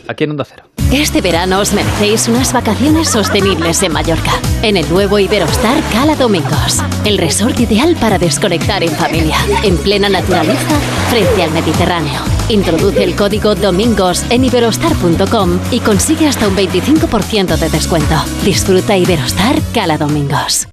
aquí 0.08 0.24
en 0.24 0.30
Onda 0.30 0.44
Cero. 0.44 0.64
Este 0.92 1.20
verano 1.20 1.60
os 1.60 1.72
merecéis 1.72 2.26
unas 2.26 2.52
vacaciones 2.52 3.08
sostenibles 3.08 3.80
en 3.84 3.92
Mallorca, 3.92 4.32
en 4.62 4.76
el 4.76 4.88
nuevo 4.90 5.20
Iberostar 5.20 5.80
Cala 5.92 6.16
Domingos. 6.16 6.82
El 7.04 7.16
resort 7.16 7.60
ideal 7.60 7.96
para 8.00 8.18
desconectar 8.18 8.82
en 8.82 8.90
familia, 8.90 9.36
en 9.62 9.76
plena 9.76 10.08
naturaleza, 10.08 10.80
frente 11.08 11.44
al 11.44 11.52
Mediterráneo. 11.52 12.22
Introduce 12.48 13.04
el 13.04 13.14
código 13.14 13.54
DOMINGOS 13.54 14.24
en 14.30 14.44
iberostar.com 14.44 15.60
y 15.70 15.78
consigue 15.78 16.26
hasta 16.26 16.48
un 16.48 16.56
25% 16.56 17.56
de 17.56 17.68
descuento. 17.68 18.16
Disfruta 18.44 18.96
Iberostar 18.96 19.56
Cala 19.72 19.96
Domingos. 19.96 20.66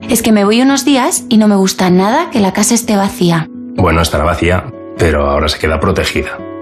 Es 0.00 0.22
que 0.22 0.32
me 0.32 0.44
voy 0.44 0.60
unos 0.60 0.84
días 0.84 1.24
y 1.30 1.38
no 1.38 1.48
me 1.48 1.56
gusta 1.56 1.88
nada 1.88 2.28
que 2.30 2.40
la 2.40 2.52
casa 2.52 2.74
esté 2.74 2.96
vacía. 2.96 3.48
Bueno, 3.50 4.02
estará 4.02 4.24
vacía, 4.24 4.66
pero 4.98 5.30
ahora 5.30 5.48
se 5.48 5.58
queda 5.58 5.80
protegida. 5.80 6.49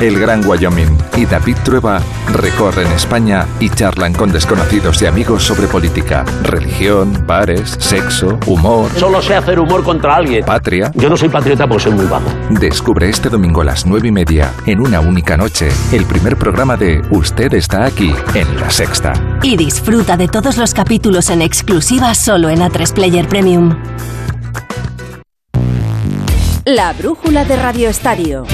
El 0.00 0.16
Gran 0.20 0.46
Wyoming 0.46 0.96
y 1.16 1.26
David 1.26 1.56
Trueba 1.64 2.00
recorren 2.32 2.86
España 2.92 3.46
y 3.58 3.68
charlan 3.68 4.12
con 4.12 4.30
desconocidos 4.30 5.02
y 5.02 5.06
amigos 5.06 5.42
sobre 5.42 5.66
política, 5.66 6.24
religión, 6.44 7.24
bares, 7.26 7.76
sexo, 7.80 8.38
humor. 8.46 8.92
Solo 8.96 9.20
sé 9.20 9.34
hacer 9.34 9.58
humor 9.58 9.82
contra 9.82 10.14
alguien. 10.14 10.44
Patria. 10.44 10.92
Yo 10.94 11.08
no 11.08 11.16
soy 11.16 11.28
patriota 11.28 11.66
porque 11.66 11.82
soy 11.82 11.94
muy 11.94 12.06
vago. 12.06 12.30
Descubre 12.50 13.08
este 13.08 13.28
domingo 13.28 13.62
a 13.62 13.64
las 13.64 13.86
nueve 13.86 14.06
y 14.06 14.12
media, 14.12 14.52
en 14.66 14.80
una 14.80 15.00
única 15.00 15.36
noche, 15.36 15.68
el 15.90 16.04
primer 16.04 16.36
programa 16.36 16.76
de 16.76 17.02
Usted 17.10 17.52
está 17.54 17.84
aquí, 17.84 18.14
en 18.34 18.60
La 18.60 18.70
Sexta. 18.70 19.14
Y 19.42 19.56
disfruta 19.56 20.16
de 20.16 20.28
todos 20.28 20.58
los 20.58 20.74
capítulos 20.74 21.28
en 21.30 21.42
exclusiva 21.42 22.14
solo 22.14 22.50
en 22.50 22.60
A3 22.60 22.92
Player 22.92 23.26
Premium. 23.26 23.76
La 26.64 26.92
brújula 26.92 27.44
de 27.44 27.56
Radio 27.56 27.88
Estadio. 27.88 28.44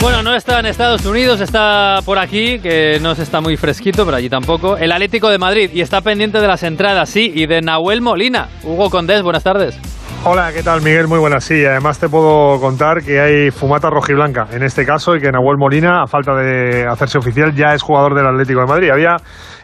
Bueno, 0.00 0.22
no 0.22 0.32
está 0.32 0.60
en 0.60 0.66
Estados 0.66 1.04
Unidos, 1.04 1.40
está 1.40 1.98
por 2.04 2.18
aquí, 2.18 2.60
que 2.60 3.00
no 3.02 3.16
se 3.16 3.24
está 3.24 3.40
muy 3.40 3.56
fresquito, 3.56 4.04
pero 4.04 4.16
allí 4.16 4.30
tampoco. 4.30 4.76
El 4.76 4.92
Atlético 4.92 5.28
de 5.28 5.38
Madrid 5.38 5.70
y 5.74 5.80
está 5.80 6.02
pendiente 6.02 6.40
de 6.40 6.46
las 6.46 6.62
entradas, 6.62 7.10
sí, 7.10 7.32
y 7.34 7.46
de 7.46 7.60
Nahuel 7.62 8.00
Molina. 8.00 8.48
Hugo 8.62 8.90
Condés, 8.90 9.22
buenas 9.22 9.42
tardes. 9.42 9.76
Hola, 10.24 10.52
¿qué 10.52 10.62
tal 10.62 10.82
Miguel? 10.82 11.08
Muy 11.08 11.18
buenas. 11.18 11.44
Sí, 11.44 11.64
además 11.64 11.98
te 11.98 12.08
puedo 12.08 12.60
contar 12.60 13.02
que 13.02 13.20
hay 13.20 13.50
fumata 13.50 13.88
rojiblanca 13.90 14.48
en 14.52 14.62
este 14.62 14.84
caso 14.86 15.16
y 15.16 15.20
que 15.20 15.32
Nahuel 15.32 15.58
Molina, 15.58 16.02
a 16.02 16.06
falta 16.06 16.34
de 16.34 16.86
hacerse 16.86 17.18
oficial, 17.18 17.54
ya 17.54 17.74
es 17.74 17.82
jugador 17.82 18.14
del 18.14 18.26
Atlético 18.26 18.60
de 18.60 18.66
Madrid. 18.66 18.90
Había 18.90 19.16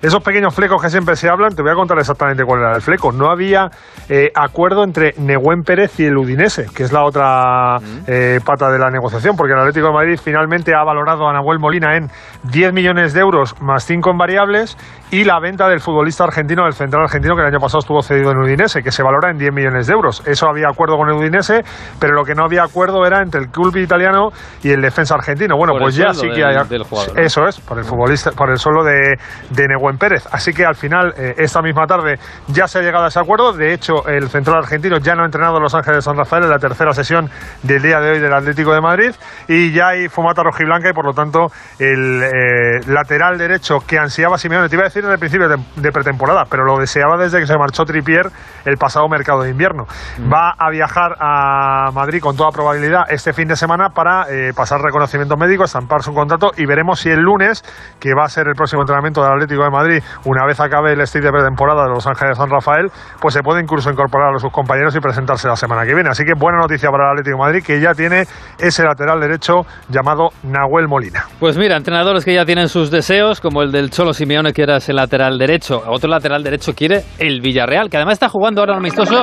esos 0.04 0.22
pequeños 0.22 0.54
flecos 0.54 0.82
que 0.82 0.90
siempre 0.90 1.16
se 1.16 1.30
hablan, 1.30 1.54
te 1.54 1.62
voy 1.62 1.70
a 1.70 1.74
contar 1.74 1.98
exactamente 1.98 2.44
cuál 2.44 2.60
era 2.60 2.74
el 2.74 2.82
fleco. 2.82 3.10
No 3.10 3.30
había 3.30 3.70
eh, 4.10 4.30
acuerdo 4.34 4.84
entre 4.84 5.14
Negüen 5.16 5.62
Pérez 5.62 5.98
y 5.98 6.04
el 6.04 6.18
Udinese, 6.18 6.66
que 6.74 6.82
es 6.82 6.92
la 6.92 7.04
otra 7.04 7.78
eh, 8.06 8.38
pata 8.44 8.70
de 8.70 8.78
la 8.78 8.90
negociación, 8.90 9.34
porque 9.34 9.54
el 9.54 9.60
Atlético 9.60 9.86
de 9.86 9.92
Madrid 9.94 10.20
finalmente 10.22 10.74
ha 10.74 10.84
valorado 10.84 11.26
a 11.26 11.32
Nahuel 11.32 11.58
Molina 11.58 11.96
en 11.96 12.10
10 12.42 12.74
millones 12.74 13.14
de 13.14 13.20
euros 13.20 13.58
más 13.62 13.84
5 13.86 14.10
en 14.10 14.18
variables 14.18 14.76
y 15.14 15.24
la 15.24 15.38
venta 15.38 15.68
del 15.68 15.80
futbolista 15.80 16.24
argentino, 16.24 16.64
del 16.64 16.72
central 16.72 17.02
argentino, 17.04 17.36
que 17.36 17.42
el 17.42 17.46
año 17.48 17.60
pasado 17.60 17.78
estuvo 17.78 18.02
cedido 18.02 18.32
en 18.32 18.38
Udinese, 18.38 18.82
que 18.82 18.90
se 18.90 19.02
valora 19.02 19.30
en 19.30 19.38
10 19.38 19.52
millones 19.52 19.86
de 19.86 19.92
euros. 19.92 20.22
Eso 20.26 20.48
había 20.48 20.68
acuerdo 20.68 20.96
con 20.96 21.08
el 21.08 21.14
Udinese, 21.14 21.62
pero 22.00 22.14
lo 22.14 22.24
que 22.24 22.34
no 22.34 22.44
había 22.44 22.64
acuerdo 22.64 23.06
era 23.06 23.20
entre 23.22 23.40
el 23.40 23.48
club 23.48 23.76
italiano 23.76 24.30
y 24.62 24.70
el 24.70 24.80
defensa 24.82 25.14
argentino. 25.14 25.56
Bueno, 25.56 25.72
Por 25.74 25.82
pues 25.82 25.94
ya 25.94 26.12
sí 26.12 26.28
que 26.28 26.40
del- 26.44 26.58
hay. 26.58 26.68
del 26.68 26.82
jugador, 26.82 27.14
¿no? 27.14 27.22
Eso 27.22 27.46
es, 27.46 27.60
por 27.60 27.78
el 27.78 27.84
futbolista, 27.84 28.32
por 28.32 28.50
el 28.50 28.58
suelo 28.58 28.82
de, 28.82 29.14
de 29.50 29.68
Nehuen 29.68 29.98
Pérez. 29.98 30.26
Así 30.32 30.52
que 30.52 30.64
al 30.66 30.74
final, 30.74 31.14
eh, 31.16 31.34
esta 31.38 31.62
misma 31.62 31.86
tarde, 31.86 32.16
ya 32.48 32.66
se 32.66 32.78
ha 32.78 32.82
llegado 32.82 33.04
a 33.04 33.08
ese 33.08 33.20
acuerdo. 33.20 33.52
De 33.52 33.72
hecho, 33.72 34.08
el 34.08 34.28
central 34.28 34.56
argentino 34.58 34.98
ya 34.98 35.14
no 35.14 35.22
ha 35.22 35.26
entrenado 35.26 35.58
en 35.58 35.62
Los 35.62 35.74
Ángeles 35.74 35.98
de 35.98 36.02
San 36.02 36.16
Rafael 36.16 36.44
en 36.44 36.50
la 36.50 36.58
tercera 36.58 36.92
sesión 36.92 37.30
del 37.62 37.80
día 37.82 38.00
de 38.00 38.10
hoy 38.12 38.18
del 38.18 38.32
Atlético 38.34 38.72
de 38.74 38.80
Madrid. 38.80 39.12
Y 39.48 39.72
ya 39.72 39.88
hay 39.88 40.08
fumata 40.08 40.42
rojiblanca 40.42 40.88
y 40.90 40.92
por 40.92 41.04
lo 41.06 41.12
tanto 41.12 41.46
el 41.78 42.22
eh, 42.22 42.80
lateral 42.88 43.38
derecho 43.38 43.78
que 43.86 43.98
ansiaba 43.98 44.38
Simeone, 44.38 44.68
te 44.68 44.74
iba 44.76 44.82
a 44.82 44.88
decir 44.88 45.03
en 45.06 45.12
el 45.12 45.18
principio 45.18 45.48
de, 45.48 45.92
pretemporada, 45.92 46.44
pero 46.48 46.64
lo 46.64 46.78
deseaba 46.78 47.16
desde 47.16 47.40
que 47.40 47.46
se 47.46 47.56
marchó 47.56 47.84
Tripier 47.84 48.26
el 48.64 48.76
pasado 48.76 49.08
mercado 49.08 49.42
de 49.42 49.50
invierno. 49.50 49.84
Va 50.32 50.54
a 50.58 50.70
viajar 50.70 51.16
a 51.20 51.90
Madrid 51.92 52.20
con 52.20 52.36
toda 52.36 52.50
probabilidad 52.50 53.02
este 53.08 53.32
fin 53.32 53.48
de 53.48 53.56
semana 53.56 53.90
para 53.90 54.26
eh, 54.30 54.52
pasar 54.56 54.80
reconocimiento 54.80 55.36
médico, 55.36 55.64
estampar 55.64 56.02
su 56.02 56.12
contrato 56.12 56.50
y 56.56 56.66
veremos 56.66 57.00
si 57.00 57.10
el 57.10 57.20
lunes, 57.20 57.62
que 58.00 58.14
va 58.14 58.24
a 58.24 58.28
ser 58.28 58.48
el 58.48 58.54
próximo 58.54 58.82
entrenamiento 58.82 59.22
del 59.22 59.32
Atlético 59.32 59.64
de 59.64 59.70
Madrid, 59.70 60.02
una 60.24 60.46
vez 60.46 60.58
acabe 60.60 60.92
el 60.92 61.06
stint 61.06 61.24
de 61.24 61.30
pretemporada 61.30 61.84
de 61.84 61.90
Los 61.90 62.06
Ángeles 62.06 62.38
San 62.38 62.50
Rafael, 62.50 62.90
pues 63.20 63.34
se 63.34 63.42
puede 63.42 63.60
incluso 63.60 63.90
incorporar 63.90 64.34
a 64.34 64.38
sus 64.38 64.50
compañeros 64.52 64.94
y 64.96 65.00
presentarse 65.00 65.48
la 65.48 65.56
semana 65.56 65.84
que 65.84 65.94
viene. 65.94 66.10
Así 66.10 66.24
que 66.24 66.32
buena 66.34 66.58
noticia 66.58 66.90
para 66.90 67.04
el 67.04 67.10
Atlético 67.12 67.36
de 67.36 67.42
Madrid, 67.42 67.62
que 67.64 67.80
ya 67.80 67.92
tiene 67.92 68.24
ese 68.58 68.82
lateral 68.84 69.20
derecho 69.20 69.62
llamado 69.88 70.30
Nahuel 70.42 70.88
Molina. 70.88 71.24
Pues 71.38 71.56
mira, 71.58 71.76
entrenadores 71.76 72.24
que 72.24 72.34
ya 72.34 72.44
tienen 72.44 72.68
sus 72.68 72.90
deseos, 72.90 73.40
como 73.40 73.62
el 73.62 73.72
del 73.72 73.90
Cholo 73.90 74.12
Simeone, 74.12 74.52
que 74.52 74.62
era 74.62 74.76
ese 74.76 74.92
lateral 74.94 75.38
derecho. 75.38 75.82
Otro 75.86 76.08
lateral 76.08 76.42
derecho 76.42 76.74
quiere 76.74 77.02
el 77.18 77.40
Villarreal, 77.40 77.90
que 77.90 77.96
además 77.96 78.14
está 78.14 78.28
jugando 78.28 78.60
ahora 78.60 78.72
un 78.72 78.78
amistoso 78.78 79.22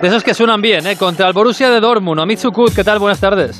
de 0.00 0.08
esos 0.08 0.22
que 0.22 0.34
suenan 0.34 0.60
bien, 0.60 0.86
¿eh? 0.86 0.96
contra 0.96 1.26
el 1.28 1.32
Borussia 1.32 1.70
de 1.70 1.80
Dortmund. 1.80 2.20
Amitsu 2.20 2.52
Kut, 2.52 2.74
¿qué 2.74 2.84
tal? 2.84 2.98
Buenas 2.98 3.20
tardes. 3.20 3.58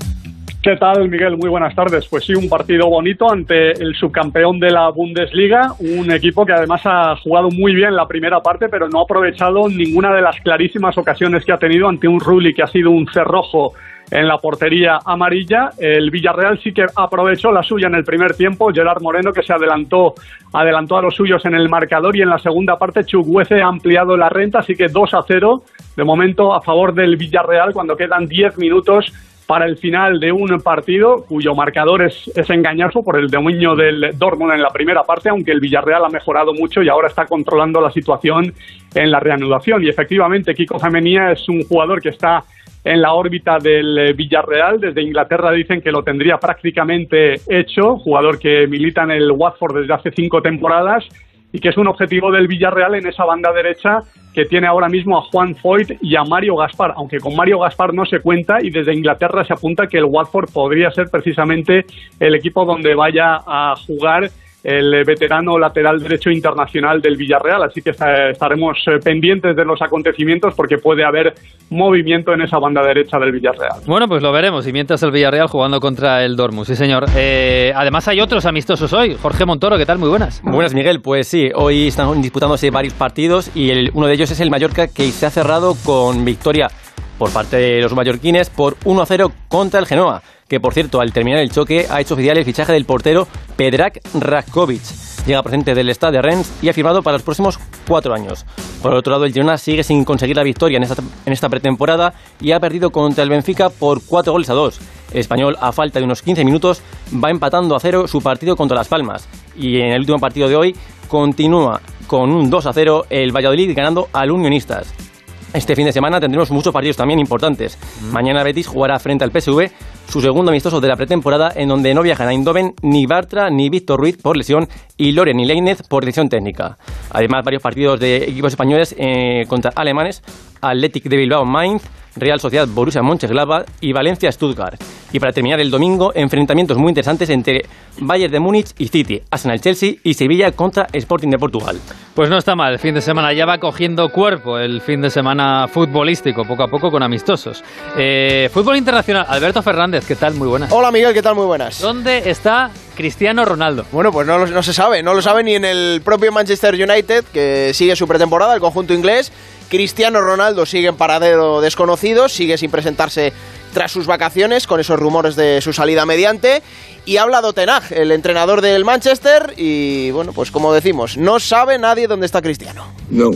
¿Qué 0.67 0.75
tal, 0.75 1.09
Miguel? 1.09 1.37
Muy 1.37 1.49
buenas 1.49 1.77
tardes. 1.77 2.09
Pues 2.09 2.25
sí, 2.25 2.35
un 2.35 2.49
partido 2.49 2.89
bonito 2.89 3.31
ante 3.31 3.71
el 3.71 3.95
subcampeón 3.95 4.59
de 4.59 4.73
la 4.73 4.91
Bundesliga, 4.91 5.75
un 5.79 6.11
equipo 6.11 6.45
que 6.45 6.55
además 6.55 6.81
ha 6.85 7.15
jugado 7.23 7.51
muy 7.51 7.73
bien 7.73 7.95
la 7.95 8.09
primera 8.09 8.41
parte, 8.41 8.69
pero 8.69 8.89
no 8.89 8.99
ha 8.99 9.03
aprovechado 9.05 9.69
ninguna 9.69 10.13
de 10.13 10.23
las 10.23 10.41
clarísimas 10.41 10.99
ocasiones 10.99 11.45
que 11.45 11.53
ha 11.53 11.57
tenido 11.57 11.89
ante 11.89 12.09
un 12.09 12.19
Rulli 12.19 12.53
que 12.53 12.65
ha 12.65 12.67
sido 12.67 12.91
un 12.91 13.07
cerrojo 13.07 13.75
en 14.11 14.29
la 14.29 14.39
portería 14.39 14.99
amarilla. 15.05 15.71
El 15.79 16.11
Villarreal 16.11 16.61
sí 16.63 16.73
que 16.73 16.87
aprovechó 16.95 17.51
la 17.51 17.63
suya 17.63 17.89
en 17.89 17.95
el 17.95 18.05
primer 18.05 18.35
tiempo. 18.35 18.73
Gerard 18.73 19.03
Moreno 19.03 19.33
que 19.33 19.43
se 19.43 19.53
adelantó, 19.53 20.15
adelantó 20.53 20.97
a 20.97 21.03
los 21.03 21.15
suyos 21.15 21.45
en 21.45 21.55
el 21.55 21.69
marcador 21.69 22.17
y 22.17 22.23
en 22.23 22.31
la 22.31 22.39
segunda 22.39 22.77
parte 22.79 23.05
Chukwueze 23.05 23.61
ha 23.61 23.67
ampliado 23.67 24.17
la 24.17 24.29
renta, 24.29 24.61
así 24.61 24.75
que 24.75 24.89
2 24.89 25.15
a 25.15 25.23
0 25.27 25.63
de 25.97 26.05
momento 26.05 26.55
a 26.55 26.61
favor 26.61 26.95
del 26.95 27.17
Villarreal 27.17 27.73
cuando 27.73 27.97
quedan 27.97 28.27
10 28.27 28.59
minutos 28.59 29.13
para 29.47 29.65
el 29.65 29.77
final 29.77 30.19
de 30.19 30.33
un 30.33 30.61
partido 30.61 31.25
cuyo 31.29 31.55
marcador 31.55 32.03
es, 32.03 32.29
es, 32.35 32.51
engañoso 32.51 33.03
por 33.03 33.17
el 33.17 33.29
dominio 33.29 33.77
del 33.77 34.11
Dortmund 34.19 34.53
en 34.53 34.63
la 34.63 34.71
primera 34.71 35.05
parte, 35.05 35.29
aunque 35.29 35.53
el 35.53 35.61
Villarreal 35.61 36.05
ha 36.05 36.09
mejorado 36.09 36.53
mucho 36.53 36.83
y 36.83 36.89
ahora 36.89 37.07
está 37.07 37.27
controlando 37.27 37.81
la 37.81 37.93
situación 37.93 38.53
en 38.95 39.11
la 39.11 39.21
reanudación. 39.21 39.85
Y 39.85 39.89
efectivamente, 39.89 40.53
Kiko 40.53 40.81
Femenía 40.81 41.31
es 41.31 41.49
un 41.49 41.63
jugador 41.63 42.03
que 42.03 42.09
está 42.09 42.43
en 42.87 43.03
la 43.03 43.15
órbita 43.15 43.59
del 43.59 44.15
Villarreal. 44.15 44.81
Desde 44.81 45.03
Inglaterra 45.03 45.51
dicen 45.51 45.81
que 45.83 45.91
lo 45.91 46.05
tendría 46.05 46.39
prácticamente 46.39 47.35
hecho, 47.49 47.97
jugador 47.99 48.39
que 48.39 48.69
milita 48.69 49.03
en 49.03 49.11
el 49.11 49.33
Watford 49.33 49.81
desde 49.81 49.93
hace 49.93 50.13
cinco 50.13 50.41
temporadas 50.41 51.05
y 51.53 51.59
que 51.59 51.71
es 51.71 51.77
un 51.77 51.89
objetivo 51.89 52.31
del 52.31 52.47
Villarreal 52.47 52.95
en 52.95 53.09
esa 53.09 53.25
banda 53.25 53.53
derecha 53.53 54.03
que 54.33 54.45
tiene 54.45 54.69
ahora 54.69 54.89
mismo 54.89 55.19
a 55.19 55.23
Juan 55.23 55.57
Foyt 55.57 55.99
y 56.01 56.15
a 56.15 56.23
Mario 56.23 56.55
Gaspar, 56.57 56.93
aunque 56.97 57.19
con 57.19 57.35
Mario 57.35 57.59
Gaspar 57.59 57.93
no 57.93 58.05
se 58.05 58.21
cuenta 58.21 58.59
y 58.63 58.71
desde 58.71 58.95
Inglaterra 58.95 59.45
se 59.45 59.55
apunta 59.55 59.89
que 59.89 59.99
el 59.99 60.05
Watford 60.05 60.53
podría 60.53 60.93
ser 60.93 61.09
precisamente 61.11 61.87
el 62.21 62.37
equipo 62.37 62.65
donde 62.65 62.95
vaya 62.95 63.41
a 63.45 63.75
jugar 63.85 64.31
el 64.67 65.05
veterano 65.05 65.61
lateral 65.61 66.01
derecho 66.01 66.29
internacional 66.29 67.01
del 67.01 67.17
Villarreal, 67.17 67.63
así 67.63 67.81
que 67.83 67.91
estaremos 67.91 68.77
eh, 68.89 68.99
pendientes 69.03 69.55
de 69.55 69.65
los 69.65 69.81
acontecimientos 69.81 70.55
porque 70.57 70.79
puede 70.79 71.05
haber 71.05 71.35
movimiento 71.71 72.33
en 72.33 72.41
esa 72.43 72.59
banda 72.59 72.83
derecha 72.85 73.17
del 73.21 73.31
Villarreal. 73.31 73.83
Bueno, 73.87 74.09
pues 74.09 74.25
lo 74.25 74.33
veremos 74.33 74.67
y 74.67 74.73
mientras 74.73 75.01
el 75.05 75.13
Villarreal 75.13 75.47
jugando 75.47 75.79
contra 75.79 76.25
el 76.25 76.35
Dortmund, 76.35 76.67
sí 76.67 76.75
señor. 76.75 77.05
Eh, 77.15 77.73
además 77.77 78.09
hay 78.09 78.21
otros 78.21 78.45
amistosos 78.45 78.93
hoy. 78.93 79.15
Jorge 79.15 79.47
Montoro, 79.47 79.79
¿qué 79.79 79.87
tal? 79.87 79.99
Muy 79.99 80.09
buenas. 80.09 80.43
Muy 80.43 80.55
buenas, 80.55 80.75
Miguel. 80.75 81.01
Pues 81.01 81.29
sí, 81.29 81.49
hoy 81.55 81.87
están 81.87 82.21
disputándose 82.21 82.69
varios 82.73 82.95
partidos 82.95 83.55
y 83.55 83.71
el, 83.71 83.93
uno 83.95 84.09
de 84.09 84.15
ellos 84.15 84.33
es 84.33 84.41
el 84.41 84.51
Mallorca 84.51 84.89
que 84.89 85.05
se 85.13 85.27
ha 85.27 85.31
cerrado 85.31 85.77
con 85.85 86.25
victoria 86.25 86.71
por 87.19 87.33
parte 87.33 87.57
de 87.57 87.83
los 87.83 87.95
mallorquines 87.95 88.51
por 88.51 88.77
1-0 88.81 89.31
contra 89.49 89.79
el 89.79 89.87
Genoa 89.87 90.23
que 90.49 90.61
por 90.61 90.75
cierto, 90.75 91.01
al 91.01 91.13
terminar 91.13 91.41
el 91.41 91.51
choque, 91.51 91.87
ha 91.91 92.01
hecho 92.01 92.15
oficial 92.15 92.39
el 92.39 92.45
fichaje 92.45 92.73
del 92.73 92.85
portero 92.85 93.27
Pedrak 93.57 94.01
Rakovic. 94.15 94.83
Llega 95.27 95.43
procedente 95.43 95.75
del 95.75 95.91
Stade 95.91 96.19
de 96.19 96.23
Rennes 96.23 96.53
y 96.63 96.69
ha 96.69 96.73
firmado 96.73 97.03
para 97.03 97.17
los 97.17 97.23
próximos 97.23 97.59
cuatro 97.87 98.15
años. 98.15 98.47
Por 98.81 98.95
otro 98.95 99.13
lado, 99.13 99.25
el 99.25 99.33
Girona 99.33 99.59
sigue 99.59 99.83
sin 99.83 100.05
conseguir 100.05 100.37
la 100.37 100.45
victoria 100.45 100.77
en 100.77 100.85
esta, 100.85 101.03
en 101.25 101.33
esta 101.33 101.49
pretemporada 101.49 102.15
y 102.41 102.53
ha 102.53 102.61
perdido 102.61 102.91
contra 102.91 103.25
el 103.25 103.31
Benfica 103.31 103.71
por 103.71 104.05
cuatro 104.05 104.33
goles 104.33 104.51
a 104.51 104.55
dos. 104.55 104.81
El 105.13 105.19
español, 105.19 105.57
a 105.61 105.73
falta 105.73 105.99
de 105.99 106.05
unos 106.05 106.23
15 106.23 106.45
minutos, 106.45 106.81
va 107.13 107.31
empatando 107.31 107.75
a 107.75 107.81
cero 107.81 108.07
su 108.07 108.23
partido 108.23 108.57
contra 108.57 108.77
Las 108.77 108.89
Palmas. 108.89 109.29
Y 109.57 109.81
en 109.81 109.93
el 109.93 110.01
último 110.01 110.19
partido 110.21 110.49
de 110.49 110.55
hoy 110.55 110.77
continúa 111.09 111.81
con 112.07 112.31
un 112.31 112.49
2 112.51 112.67
a 112.67 112.73
0 112.73 113.07
el 113.11 113.35
Valladolid 113.35 113.75
ganando 113.75 114.09
al 114.13 114.31
Unionistas. 114.31 115.06
Este 115.53 115.75
fin 115.75 115.87
de 115.87 115.93
semana 115.93 116.21
tendremos 116.21 116.51
muchos 116.51 116.73
partidos 116.73 116.97
también 116.97 117.19
importantes. 117.19 117.79
Mañana 118.13 118.43
Betis 118.43 118.67
jugará 118.67 118.99
frente 118.99 119.25
al 119.25 119.31
PSV 119.31 119.71
su 120.09 120.21
segundo 120.21 120.51
amistoso 120.51 120.81
de 120.81 120.89
la 120.89 120.97
pretemporada 120.97 121.53
en 121.55 121.69
donde 121.69 121.95
no 121.95 122.03
viajan 122.03 122.29
a 122.29 122.33
Eindhoven 122.33 122.75
ni 122.83 123.07
Bartra 123.07 123.51
ni 123.51 123.71
Víctor 123.71 123.99
Ruiz 123.99 124.17
por 124.17 124.37
lesión 124.37 124.69
y 124.97 125.13
Loren 125.13 125.41
y 125.41 125.47
Leinez 125.47 125.83
por 125.83 126.05
lesión 126.05 126.29
técnica. 126.29 126.79
Además, 127.11 127.45
varios 127.45 127.63
partidos 127.63 127.99
de 128.01 128.17
equipos 128.17 128.53
españoles 128.53 128.95
eh, 128.99 129.45
contra 129.49 129.73
alemanes, 129.75 130.23
Athletic 130.61 131.05
de 131.05 131.17
Bilbao 131.17 131.45
Mainz, 131.45 131.83
Real 132.17 132.41
Sociedad 132.41 132.67
Borussia 132.67 133.03
Mönchengladbach 133.03 133.67
y 133.81 133.93
Valencia 133.93 134.33
Stuttgart. 134.33 134.81
Y 135.13 135.21
para 135.21 135.33
terminar 135.33 135.61
el 135.61 135.71
domingo, 135.71 136.13
enfrentamientos 136.15 136.77
muy 136.77 136.89
interesantes 136.89 137.31
entre 137.31 137.63
Bayern 137.99 138.33
de 138.33 138.41
Múnich 138.41 138.73
y 138.79 138.89
City, 138.89 139.23
Arsenal 139.31 139.61
Chelsea 139.61 139.95
y 140.03 140.15
Sevilla 140.15 140.53
contra 140.53 140.87
Sporting 140.93 141.31
de 141.31 141.39
Portugal. 141.39 141.81
Pues 142.15 142.29
no 142.29 142.37
está 142.37 142.55
mal, 142.55 142.73
el 142.73 142.79
fin 142.79 142.95
de 142.95 143.01
semana 143.01 143.33
ya 143.33 143.47
va 143.47 143.59
cogiendo 143.59 144.09
cuerpo 144.11 144.59
el 144.59 144.81
fin 144.81 145.01
de 145.01 145.11
semana 145.11 145.69
futbolístico, 145.69 146.45
poco 146.45 146.65
a 146.65 146.69
poco 146.69 146.91
con 146.91 147.03
amistosos. 147.03 147.63
Eh, 147.97 148.51
fútbol 148.53 148.77
internacional, 148.77 149.27
Alberto 149.29 149.63
Fernández, 149.63 150.07
¿qué 150.07 150.17
tal? 150.17 150.35
Muy 150.35 150.49
buenas. 150.49 150.73
Hola 150.73 150.91
Miguel, 150.91 151.15
¿qué 151.15 151.23
tal? 151.23 151.35
Muy 151.35 151.47
buenas. 151.47 151.81
¿Dónde 151.81 152.29
está 152.29 152.71
Cristiano 152.95 153.45
Ronaldo? 153.45 153.85
Bueno, 153.93 154.11
pues 154.11 154.27
no, 154.27 154.45
no 154.47 154.63
se 154.63 154.73
sabe, 154.73 155.03
no 155.03 155.15
lo 155.15 155.23
sabe 155.23 155.45
ni 155.45 155.55
en 155.55 155.65
el 155.65 156.01
propio 156.03 156.33
Manchester 156.33 156.75
United, 156.75 157.25
que 157.33 157.73
sigue 157.75 157.95
su 157.97 158.09
pretemporada, 158.09 158.55
el 158.55 158.61
conjunto 158.61 158.95
inglés. 158.95 159.33
Cristiano 159.69 160.21
Ronaldo 160.21 160.67
sigue 160.67 160.89
en 160.89 160.97
paradero 160.97 161.61
desconocido, 161.61 162.29
sigue 162.29 162.57
sin 162.59 162.71
presentarse 162.71 163.33
tras 163.73 163.93
sus 163.93 164.07
vacaciones, 164.07 164.67
con 164.67 164.81
esos 164.81 164.99
rumores 164.99 165.37
de 165.37 165.61
su 165.61 165.73
salida 165.73 166.07
mediante. 166.07 166.63
Y 167.05 167.19
ha 167.19 167.23
hablado 167.23 167.53
Tenag, 167.53 167.93
el 167.93 168.11
entrenador 168.11 168.63
del 168.63 168.85
Manchester, 168.85 169.55
y 169.57 170.11
bueno, 170.13 170.33
pues 170.33 170.51
como 170.51 170.73
decimos, 170.73 171.17
no 171.19 171.39
sabe 171.39 171.79
nadie 171.79 172.07
dónde 172.07 172.27
está 172.27 172.41
Cristiano. 172.41 172.87
No. 173.11 173.31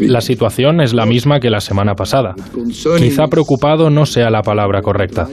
La 0.00 0.20
situación 0.20 0.80
es 0.80 0.92
la 0.94 1.06
misma 1.06 1.40
que 1.40 1.50
la 1.50 1.60
semana 1.60 1.94
pasada. 1.94 2.34
Quizá 2.98 3.26
preocupado 3.28 3.88
no 3.88 4.04
sea 4.04 4.30
la 4.30 4.42
palabra 4.42 4.82
correcta. 4.82 5.28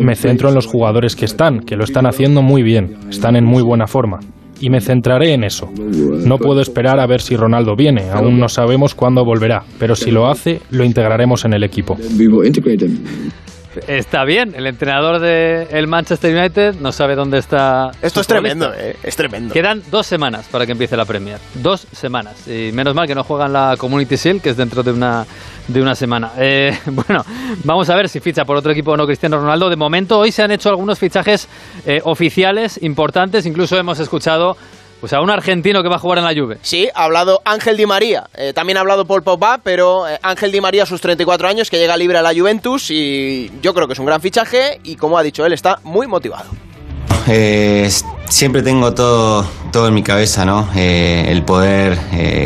Me 0.00 0.16
centro 0.16 0.48
en 0.48 0.54
los 0.54 0.66
jugadores 0.66 1.16
que 1.16 1.24
están, 1.24 1.60
que 1.60 1.76
lo 1.76 1.84
están 1.84 2.06
haciendo 2.06 2.42
muy 2.42 2.62
bien, 2.62 2.96
están 3.10 3.36
en 3.36 3.44
muy 3.44 3.62
buena 3.62 3.86
forma 3.86 4.20
y 4.60 4.70
me 4.70 4.80
centraré 4.80 5.32
en 5.32 5.44
eso. 5.44 5.70
No 5.76 6.38
puedo 6.38 6.60
esperar 6.60 7.00
a 7.00 7.06
ver 7.06 7.20
si 7.20 7.36
Ronaldo 7.36 7.76
viene, 7.76 8.10
aún 8.10 8.38
no 8.38 8.48
sabemos 8.48 8.94
cuándo 8.94 9.24
volverá, 9.24 9.64
pero 9.78 9.94
si 9.94 10.10
lo 10.10 10.28
hace, 10.28 10.60
lo 10.70 10.84
integraremos 10.84 11.44
en 11.44 11.54
el 11.54 11.64
equipo. 11.64 11.96
Está 13.86 14.24
bien, 14.24 14.54
el 14.56 14.66
entrenador 14.66 15.20
del 15.20 15.68
el 15.70 15.86
Manchester 15.86 16.34
United 16.34 16.76
no 16.80 16.92
sabe 16.92 17.14
dónde 17.14 17.38
está. 17.38 17.90
Esto 18.02 18.20
es 18.20 18.26
tremendo, 18.26 18.72
eh, 18.74 18.96
es 19.02 19.16
tremendo. 19.16 19.52
Quedan 19.52 19.82
dos 19.90 20.06
semanas 20.06 20.46
para 20.50 20.66
que 20.66 20.72
empiece 20.72 20.96
la 20.96 21.04
Premier. 21.04 21.38
Dos 21.54 21.86
semanas. 21.92 22.48
Y 22.48 22.70
menos 22.72 22.94
mal 22.94 23.06
que 23.06 23.14
no 23.14 23.24
juegan 23.24 23.52
la 23.52 23.76
Community 23.78 24.16
Shield, 24.16 24.42
que 24.42 24.50
es 24.50 24.56
dentro 24.56 24.82
de 24.82 24.92
una, 24.92 25.26
de 25.66 25.82
una 25.82 25.94
semana. 25.94 26.32
Eh, 26.38 26.76
bueno, 26.86 27.24
vamos 27.64 27.88
a 27.90 27.96
ver 27.96 28.08
si 28.08 28.20
ficha 28.20 28.44
por 28.44 28.56
otro 28.56 28.72
equipo 28.72 28.92
o 28.92 28.96
no 28.96 29.06
Cristiano 29.06 29.38
Ronaldo. 29.38 29.68
De 29.68 29.76
momento, 29.76 30.18
hoy 30.18 30.32
se 30.32 30.42
han 30.42 30.50
hecho 30.50 30.70
algunos 30.70 30.98
fichajes 30.98 31.48
eh, 31.86 32.00
oficiales 32.04 32.82
importantes. 32.82 33.46
Incluso 33.46 33.78
hemos 33.78 34.00
escuchado 34.00 34.56
pues 35.00 35.12
a 35.12 35.20
un 35.20 35.30
argentino 35.30 35.82
que 35.82 35.88
va 35.88 35.96
a 35.96 35.98
jugar 35.98 36.18
en 36.18 36.24
la 36.24 36.34
Juve. 36.34 36.58
Sí, 36.62 36.88
ha 36.94 37.04
hablado 37.04 37.40
Ángel 37.44 37.76
Di 37.76 37.86
María. 37.86 38.28
Eh, 38.34 38.52
también 38.52 38.76
ha 38.76 38.80
hablado 38.80 39.04
Paul 39.04 39.22
Pogba, 39.22 39.58
pero 39.62 40.08
eh, 40.08 40.18
Ángel 40.22 40.52
Di 40.52 40.60
María 40.60 40.82
a 40.82 40.86
sus 40.86 41.00
34 41.00 41.48
años, 41.48 41.70
que 41.70 41.78
llega 41.78 41.96
libre 41.96 42.18
a 42.18 42.22
la 42.22 42.34
Juventus 42.34 42.90
y 42.90 43.50
yo 43.62 43.74
creo 43.74 43.86
que 43.86 43.92
es 43.92 43.98
un 43.98 44.06
gran 44.06 44.20
fichaje 44.20 44.80
y 44.82 44.96
como 44.96 45.18
ha 45.18 45.22
dicho 45.22 45.46
él, 45.46 45.52
está 45.52 45.78
muy 45.84 46.06
motivado. 46.06 46.50
Eh, 47.26 47.90
siempre 48.28 48.62
tengo 48.62 48.94
todo, 48.94 49.44
todo 49.72 49.88
en 49.88 49.94
mi 49.94 50.02
cabeza, 50.02 50.44
¿no? 50.44 50.68
el 50.74 51.42
poder 51.42 51.98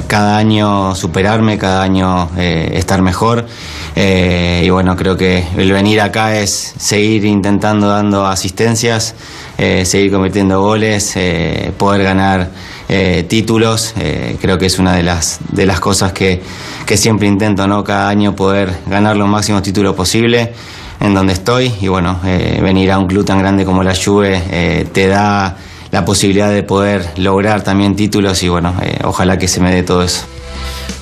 cada 0.07 0.39
año 0.39 0.95
superarme, 0.95 1.59
cada 1.59 1.83
año 1.83 2.31
estar 2.37 3.03
mejor. 3.03 3.47
Eh, 3.95 4.63
y 4.65 4.71
bueno, 4.71 4.97
creo 4.97 5.17
que 5.17 5.45
el 5.57 5.71
venir 5.71 6.01
acá 6.01 6.39
es 6.39 6.75
seguir 6.79 7.25
intentando 7.25 7.89
dando 7.89 8.27
asistencias, 8.27 9.15
eh, 9.59 9.85
seguir 9.85 10.11
convirtiendo 10.11 10.63
goles, 10.63 11.13
eh, 11.17 11.73
poder 11.77 12.03
ganar 12.03 12.51
eh, 12.89 13.25
títulos. 13.29 13.93
Eh, 13.99 14.37
creo 14.41 14.59
que 14.59 14.67
es 14.67 14.79
una 14.79 14.95
de 14.95 15.03
las, 15.03 15.41
de 15.51 15.67
las 15.67 15.79
cosas 15.81 16.13
que, 16.13 16.43
que 16.87 16.97
siempre 16.97 17.29
intento, 17.29 17.67
¿no? 17.67 17.85
Cada 17.85 18.09
año 18.09 18.35
poder 18.35 18.73
ganar 18.87 19.17
los 19.17 19.29
máximos 19.29 19.63
títulos 19.63 19.95
posibles 19.95 20.49
en 21.03 21.15
donde 21.15 21.33
estoy. 21.33 21.73
Y 21.81 21.89
bueno, 21.89 22.21
eh, 22.25 22.61
venir 22.63 22.91
a 22.93 22.99
un 22.99 23.07
club 23.07 23.25
tan 23.25 23.39
grande 23.39 23.65
como 23.65 23.83
la 23.83 23.95
Juve 23.95 24.43
eh, 24.51 24.87
te 24.93 25.09
da 25.09 25.57
la 25.91 26.05
posibilidad 26.05 26.51
de 26.51 26.63
poder 26.63 27.07
lograr 27.17 27.63
también 27.63 27.97
títulos 27.97 28.43
y 28.43 28.49
bueno, 28.49 28.75
eh, 28.83 28.99
ojalá 29.05 29.37
que 29.37 29.49
se 29.49 29.61
me 29.61 29.75
dé 29.75 29.83
todo 29.83 30.03
eso. 30.03 30.25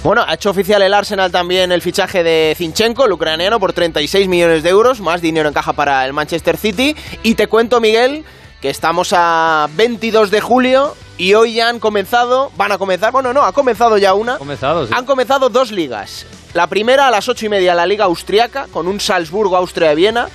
Bueno, 0.03 0.25
ha 0.27 0.35
hecho 0.35 0.51
oficial 0.51 0.81
el 0.81 0.95
Arsenal 0.95 1.31
también 1.31 1.71
el 1.73 1.83
fichaje 1.83 2.23
de 2.23 2.55
Zinchenko, 2.57 3.05
el 3.05 3.13
ucraniano, 3.13 3.61
por 3.61 3.75
36 3.75 4.29
millones 4.29 4.63
de 4.63 4.71
euros. 4.71 5.01
Más 5.01 5.21
dinero 5.21 5.47
en 5.47 5.55
caja 5.55 5.75
para 5.75 6.05
el 6.07 6.15
Manchester 6.15 6.57
City. 6.57 6.97
Y 7.23 7.35
te 7.35 7.49
cuento, 7.49 7.81
Miguel, 7.81 8.25
que 8.63 8.71
estamos 8.71 9.13
a 9.15 9.69
22 9.77 10.31
de 10.31 10.41
julio 10.41 10.97
y 11.21 11.35
hoy 11.35 11.53
ya 11.53 11.69
han 11.69 11.81
comenzado, 11.81 12.51
van 12.57 12.73
a 12.73 12.79
comenzar, 12.79 13.13
bueno, 13.13 13.35
no, 13.35 13.43
ha 13.43 13.53
comenzado 13.53 13.99
ya 13.99 14.15
una. 14.15 14.39
Comenzado, 14.39 14.87
sí. 14.87 14.95
Han 14.97 15.05
comenzado 15.05 15.51
dos 15.51 15.71
ligas. 15.71 16.25
La 16.55 16.67
primera 16.67 17.09
a 17.09 17.11
las 17.11 17.29
8 17.29 17.45
y 17.45 17.49
media, 17.51 17.75
la 17.75 17.85
Liga 17.85 18.07
Austriaca, 18.07 18.69
con 18.73 18.89
un 18.89 19.01
Salzburgo, 19.01 19.55
Austria, 19.55 19.93
Viena. 19.93 20.29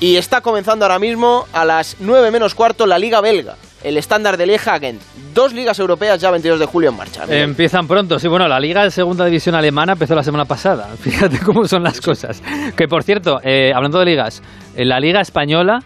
Y 0.00 0.16
está 0.16 0.42
comenzando 0.42 0.84
ahora 0.84 0.98
mismo 0.98 1.46
a 1.54 1.64
las 1.64 1.96
9 2.00 2.30
menos 2.30 2.54
cuarto 2.54 2.86
la 2.86 2.98
Liga 2.98 3.22
Belga, 3.22 3.56
el 3.82 3.96
estándar 3.96 4.36
de 4.36 4.46
Lieja 4.46 4.78
Gent. 4.78 5.00
Dos 5.32 5.54
ligas 5.54 5.78
europeas 5.78 6.20
ya 6.20 6.30
22 6.30 6.60
de 6.60 6.66
julio 6.66 6.90
en 6.90 6.96
marcha. 6.98 7.24
Empiezan 7.26 7.88
pronto, 7.88 8.18
sí, 8.18 8.28
bueno, 8.28 8.46
la 8.48 8.60
Liga 8.60 8.84
de 8.84 8.90
Segunda 8.90 9.24
División 9.24 9.54
Alemana 9.54 9.92
empezó 9.94 10.14
la 10.14 10.22
semana 10.22 10.44
pasada. 10.44 10.90
Fíjate 11.00 11.38
cómo 11.38 11.66
son 11.66 11.82
las 11.82 12.02
cosas. 12.02 12.42
Que 12.76 12.86
por 12.86 13.02
cierto, 13.02 13.40
eh, 13.42 13.72
hablando 13.74 13.98
de 13.98 14.04
ligas, 14.04 14.42
eh, 14.76 14.84
la 14.84 15.00
Liga 15.00 15.22
Española 15.22 15.82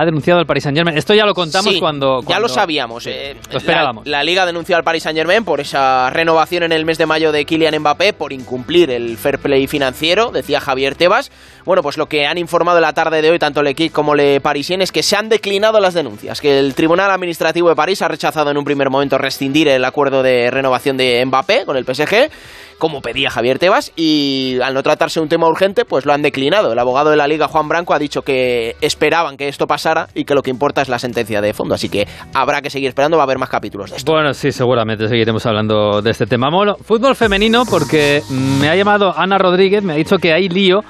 ha 0.00 0.04
denunciado 0.04 0.38
al 0.40 0.46
Paris 0.46 0.62
Saint 0.64 0.76
Germain. 0.76 0.96
Esto 0.96 1.14
ya 1.14 1.26
lo 1.26 1.34
contamos 1.34 1.72
Sí, 1.72 1.80
cuando, 1.80 2.22
Ya 2.28 2.38
lo 2.40 2.48
sabíamos. 2.48 3.06
eh, 3.06 3.36
Lo 3.50 3.58
esperábamos. 3.58 4.06
La, 4.06 4.18
la 4.18 4.24
Liga 4.24 4.46
denunció 4.46 4.76
al 4.76 4.84
Paris 4.84 5.02
Saint 5.02 5.16
Germain 5.18 5.44
por 5.44 5.60
esa 5.60 6.10
renovación 6.10 6.62
en 6.62 6.72
el 6.72 6.84
mes 6.84 6.98
de 6.98 7.06
mayo 7.06 7.32
de 7.32 7.44
Kylian 7.44 7.78
Mbappé 7.80 8.12
por 8.12 8.32
incumplir 8.32 8.90
el 8.90 9.16
fair 9.18 9.38
play 9.38 9.66
financiero, 9.66 10.30
decía 10.30 10.60
Javier 10.60 10.94
Tebas. 10.94 11.30
Bueno, 11.64 11.82
pues 11.82 11.96
lo 11.98 12.06
que 12.06 12.26
han 12.26 12.38
informado 12.38 12.78
en 12.78 12.82
la 12.82 12.92
tarde 12.92 13.20
de 13.22 13.30
hoy 13.30 13.38
tanto 13.38 13.60
el 13.60 13.66
equipo 13.66 13.94
como 13.94 14.14
el 14.14 14.40
Parisien 14.40 14.80
es 14.82 14.92
que 14.92 15.02
se 15.02 15.16
han 15.16 15.28
declinado 15.28 15.80
las 15.80 15.94
denuncias, 15.94 16.40
que 16.40 16.58
el 16.58 16.74
Tribunal 16.74 17.10
Administrativo 17.10 17.68
de 17.68 17.76
París 17.76 18.00
ha 18.02 18.08
rechazado 18.08 18.50
en 18.50 18.56
un 18.56 18.64
primer 18.64 18.90
momento 18.90 19.18
rescindir 19.18 19.68
el 19.68 19.84
acuerdo 19.84 20.22
de 20.22 20.50
renovación 20.50 20.96
de 20.96 21.24
Mbappé 21.26 21.64
con 21.66 21.76
el 21.76 21.84
PSG 21.84 22.30
como 22.78 23.02
pedía 23.02 23.30
Javier 23.30 23.58
Tebas, 23.58 23.92
y 23.96 24.58
al 24.62 24.74
no 24.74 24.82
tratarse 24.82 25.20
un 25.20 25.28
tema 25.28 25.48
urgente, 25.48 25.84
pues 25.84 26.06
lo 26.06 26.12
han 26.12 26.22
declinado. 26.22 26.72
El 26.72 26.78
abogado 26.78 27.10
de 27.10 27.16
la 27.16 27.26
Liga, 27.26 27.48
Juan 27.48 27.68
Branco, 27.68 27.94
ha 27.94 27.98
dicho 27.98 28.22
que 28.22 28.76
esperaban 28.80 29.36
que 29.36 29.48
esto 29.48 29.66
pasara 29.66 30.08
y 30.14 30.24
que 30.24 30.34
lo 30.34 30.42
que 30.42 30.50
importa 30.50 30.82
es 30.82 30.88
la 30.88 30.98
sentencia 30.98 31.40
de 31.40 31.52
fondo. 31.52 31.74
Así 31.74 31.88
que 31.88 32.06
habrá 32.34 32.62
que 32.62 32.70
seguir 32.70 32.88
esperando, 32.88 33.16
va 33.16 33.24
a 33.24 33.26
haber 33.26 33.38
más 33.38 33.48
capítulos 33.48 33.90
de 33.90 33.96
esto. 33.96 34.12
Bueno, 34.12 34.32
sí, 34.32 34.52
seguramente 34.52 35.08
seguiremos 35.08 35.44
hablando 35.46 36.00
de 36.02 36.10
este 36.10 36.26
tema. 36.26 36.50
Mono, 36.50 36.76
fútbol 36.76 37.16
femenino, 37.16 37.64
porque 37.68 38.22
me 38.60 38.68
ha 38.68 38.76
llamado 38.76 39.12
Ana 39.16 39.38
Rodríguez, 39.38 39.82
me 39.82 39.94
ha 39.94 39.96
dicho 39.96 40.18
que 40.18 40.32
hay 40.32 40.48
lío. 40.48 40.82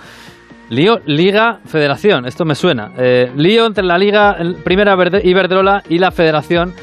Lío, 0.71 0.99
Liga, 1.07 1.61
Federación, 1.65 2.27
esto 2.27 2.45
me 2.45 2.55
suena. 2.55 2.93
Eh, 2.99 3.33
lío 3.35 3.65
entre 3.65 3.85
la 3.85 3.97
Liga 3.97 4.37
Primera 4.65 4.95
Iberdrola 5.23 5.83
y 5.89 5.99
la 5.99 6.11
Federación. 6.11 6.75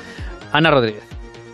Ana 0.52 0.72
Rodríguez. 0.72 1.05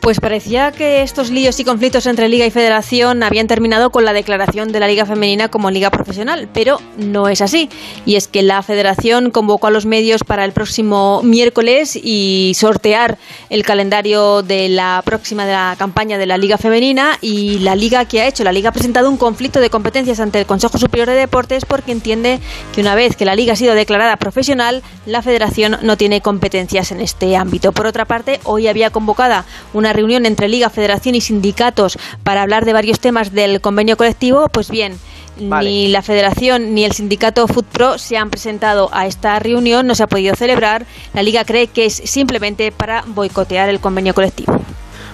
Pues 0.01 0.19
parecía 0.19 0.71
que 0.71 1.03
estos 1.03 1.29
líos 1.29 1.59
y 1.59 1.63
conflictos 1.63 2.07
entre 2.07 2.27
Liga 2.27 2.43
y 2.43 2.49
Federación 2.49 3.21
habían 3.21 3.45
terminado 3.45 3.91
con 3.91 4.03
la 4.03 4.13
declaración 4.13 4.71
de 4.71 4.79
la 4.79 4.87
Liga 4.87 5.05
Femenina 5.05 5.47
como 5.49 5.69
Liga 5.69 5.91
Profesional, 5.91 6.49
pero 6.51 6.81
no 6.97 7.27
es 7.27 7.39
así. 7.39 7.69
Y 8.03 8.15
es 8.15 8.27
que 8.27 8.41
la 8.41 8.63
Federación 8.63 9.29
convocó 9.29 9.67
a 9.67 9.69
los 9.69 9.85
medios 9.85 10.23
para 10.23 10.43
el 10.43 10.53
próximo 10.53 11.21
miércoles 11.21 11.95
y 11.95 12.53
sortear 12.55 13.19
el 13.51 13.63
calendario 13.63 14.41
de 14.41 14.69
la 14.69 15.03
próxima 15.05 15.45
de 15.45 15.51
la 15.51 15.75
campaña 15.77 16.17
de 16.17 16.25
la 16.25 16.39
Liga 16.39 16.57
Femenina 16.57 17.19
y 17.21 17.59
la 17.59 17.75
Liga 17.75 18.05
que 18.05 18.21
ha 18.21 18.27
hecho, 18.27 18.43
la 18.43 18.53
Liga 18.53 18.69
ha 18.69 18.73
presentado 18.73 19.07
un 19.07 19.17
conflicto 19.17 19.59
de 19.59 19.69
competencias 19.69 20.19
ante 20.19 20.39
el 20.39 20.47
Consejo 20.47 20.79
Superior 20.79 21.09
de 21.09 21.15
Deportes 21.15 21.63
porque 21.65 21.91
entiende 21.91 22.39
que 22.73 22.81
una 22.81 22.95
vez 22.95 23.15
que 23.15 23.25
la 23.25 23.35
Liga 23.35 23.53
ha 23.53 23.55
sido 23.55 23.75
declarada 23.75 24.17
profesional, 24.17 24.81
la 25.05 25.21
Federación 25.21 25.77
no 25.83 25.95
tiene 25.95 26.21
competencias 26.21 26.91
en 26.91 27.01
este 27.01 27.37
ámbito. 27.37 27.71
Por 27.71 27.85
otra 27.85 28.05
parte, 28.05 28.39
hoy 28.45 28.67
había 28.67 28.89
convocada 28.89 29.45
una 29.75 29.90
reunión 29.93 30.25
entre 30.25 30.47
Liga, 30.47 30.69
Federación 30.69 31.15
y 31.15 31.21
sindicatos 31.21 31.97
para 32.23 32.41
hablar 32.41 32.65
de 32.65 32.73
varios 32.73 32.99
temas 32.99 33.31
del 33.31 33.61
convenio 33.61 33.97
colectivo, 33.97 34.49
pues 34.49 34.69
bien, 34.69 34.97
ni 35.37 35.87
la 35.87 36.01
Federación 36.01 36.73
ni 36.73 36.83
el 36.83 36.91
sindicato 36.91 37.47
FUTPRO 37.47 37.97
se 37.97 38.17
han 38.17 38.29
presentado 38.29 38.89
a 38.93 39.05
esta 39.07 39.39
reunión, 39.39 39.87
no 39.87 39.95
se 39.95 40.03
ha 40.03 40.07
podido 40.07 40.35
celebrar. 40.35 40.85
La 41.13 41.23
Liga 41.23 41.45
cree 41.45 41.67
que 41.67 41.85
es 41.85 41.95
simplemente 41.95 42.71
para 42.71 43.03
boicotear 43.07 43.69
el 43.69 43.79
convenio 43.79 44.13
colectivo. 44.13 44.61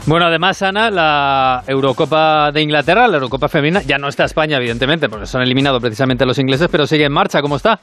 Bueno, 0.05 0.25
además, 0.25 0.61
Ana, 0.61 0.89
la 0.89 1.63
Eurocopa 1.67 2.51
de 2.53 2.61
Inglaterra, 2.61 3.09
la 3.09 3.15
Eurocopa 3.15 3.49
femenina, 3.49 3.81
ya 3.81 3.97
no 3.97 4.07
está 4.07 4.23
España, 4.23 4.55
evidentemente, 4.55 5.09
porque 5.09 5.25
son 5.25 5.41
eliminados 5.41 5.81
precisamente 5.81 6.25
los 6.25 6.39
ingleses, 6.39 6.69
pero 6.71 6.87
sigue 6.87 7.03
en 7.03 7.11
marcha. 7.11 7.41
¿Cómo 7.41 7.57
está? 7.57 7.81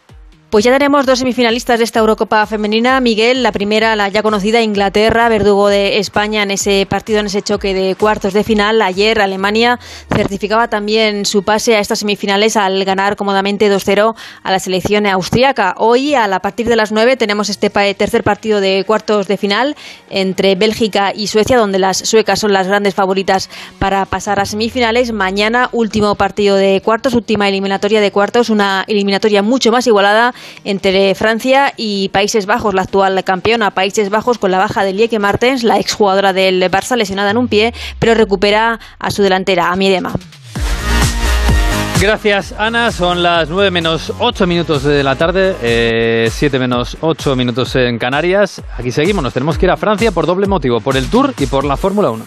Pues 0.54 0.64
ya 0.64 0.70
tenemos 0.70 1.04
dos 1.04 1.18
semifinalistas 1.18 1.80
de 1.80 1.84
esta 1.84 1.98
Eurocopa 1.98 2.46
femenina. 2.46 3.00
Miguel, 3.00 3.42
la 3.42 3.50
primera, 3.50 3.96
la 3.96 4.08
ya 4.08 4.22
conocida 4.22 4.62
Inglaterra, 4.62 5.28
verdugo 5.28 5.66
de 5.66 5.98
España 5.98 6.44
en 6.44 6.52
ese 6.52 6.86
partido, 6.88 7.18
en 7.18 7.26
ese 7.26 7.42
choque 7.42 7.74
de 7.74 7.96
cuartos 7.96 8.32
de 8.34 8.44
final. 8.44 8.80
Ayer 8.80 9.20
Alemania 9.20 9.80
certificaba 10.14 10.68
también 10.68 11.26
su 11.26 11.42
pase 11.42 11.74
a 11.74 11.80
estas 11.80 11.98
semifinales 11.98 12.56
al 12.56 12.84
ganar 12.84 13.16
cómodamente 13.16 13.68
2-0 13.68 14.14
a 14.44 14.52
la 14.52 14.60
selección 14.60 15.08
austríaca. 15.08 15.74
Hoy, 15.76 16.14
a 16.14 16.38
partir 16.38 16.68
de 16.68 16.76
las 16.76 16.92
9, 16.92 17.16
tenemos 17.16 17.48
este 17.48 17.68
tercer 17.68 18.22
partido 18.22 18.60
de 18.60 18.84
cuartos 18.86 19.26
de 19.26 19.36
final 19.36 19.74
entre 20.08 20.54
Bélgica 20.54 21.12
y 21.12 21.26
Suecia, 21.26 21.58
donde 21.58 21.80
las 21.80 21.96
suecas 21.96 22.38
son 22.38 22.52
las 22.52 22.68
grandes 22.68 22.94
favoritas 22.94 23.50
para 23.80 24.04
pasar 24.04 24.38
a 24.38 24.44
semifinales. 24.44 25.10
Mañana, 25.10 25.68
último 25.72 26.14
partido 26.14 26.54
de 26.54 26.80
cuartos, 26.80 27.14
última 27.14 27.48
eliminatoria 27.48 28.00
de 28.00 28.12
cuartos, 28.12 28.50
una 28.50 28.84
eliminatoria 28.86 29.42
mucho 29.42 29.72
más 29.72 29.88
igualada 29.88 30.32
entre 30.64 31.14
Francia 31.14 31.72
y 31.76 32.08
Países 32.10 32.46
Bajos, 32.46 32.74
la 32.74 32.82
actual 32.82 33.22
campeona 33.24 33.72
Países 33.72 34.10
Bajos 34.10 34.38
con 34.38 34.50
la 34.50 34.58
baja 34.58 34.84
de 34.84 34.92
Lieke 34.92 35.18
Martens, 35.18 35.62
la 35.64 35.78
exjugadora 35.78 36.32
del 36.32 36.62
Barça 36.70 36.96
lesionada 36.96 37.30
en 37.30 37.36
un 37.36 37.48
pie, 37.48 37.74
pero 37.98 38.14
recupera 38.14 38.78
a 38.98 39.10
su 39.10 39.22
delantera, 39.22 39.70
a 39.70 39.76
Miedema. 39.76 40.12
Gracias, 42.00 42.54
Ana. 42.58 42.90
Son 42.92 43.22
las 43.22 43.48
9 43.48 43.70
menos 43.70 44.12
8 44.18 44.46
minutos 44.46 44.82
de 44.82 45.02
la 45.02 45.16
tarde, 45.16 45.56
eh, 45.62 46.28
7 46.30 46.58
menos 46.58 46.98
8 47.00 47.36
minutos 47.36 47.74
en 47.76 47.98
Canarias. 47.98 48.62
Aquí 48.76 48.90
seguimos, 48.90 49.22
nos 49.22 49.32
tenemos 49.32 49.56
que 49.56 49.66
ir 49.66 49.70
a 49.70 49.76
Francia 49.76 50.12
por 50.12 50.26
doble 50.26 50.46
motivo, 50.46 50.80
por 50.80 50.96
el 50.96 51.08
Tour 51.08 51.32
y 51.38 51.46
por 51.46 51.64
la 51.64 51.76
Fórmula 51.76 52.10
1. 52.10 52.26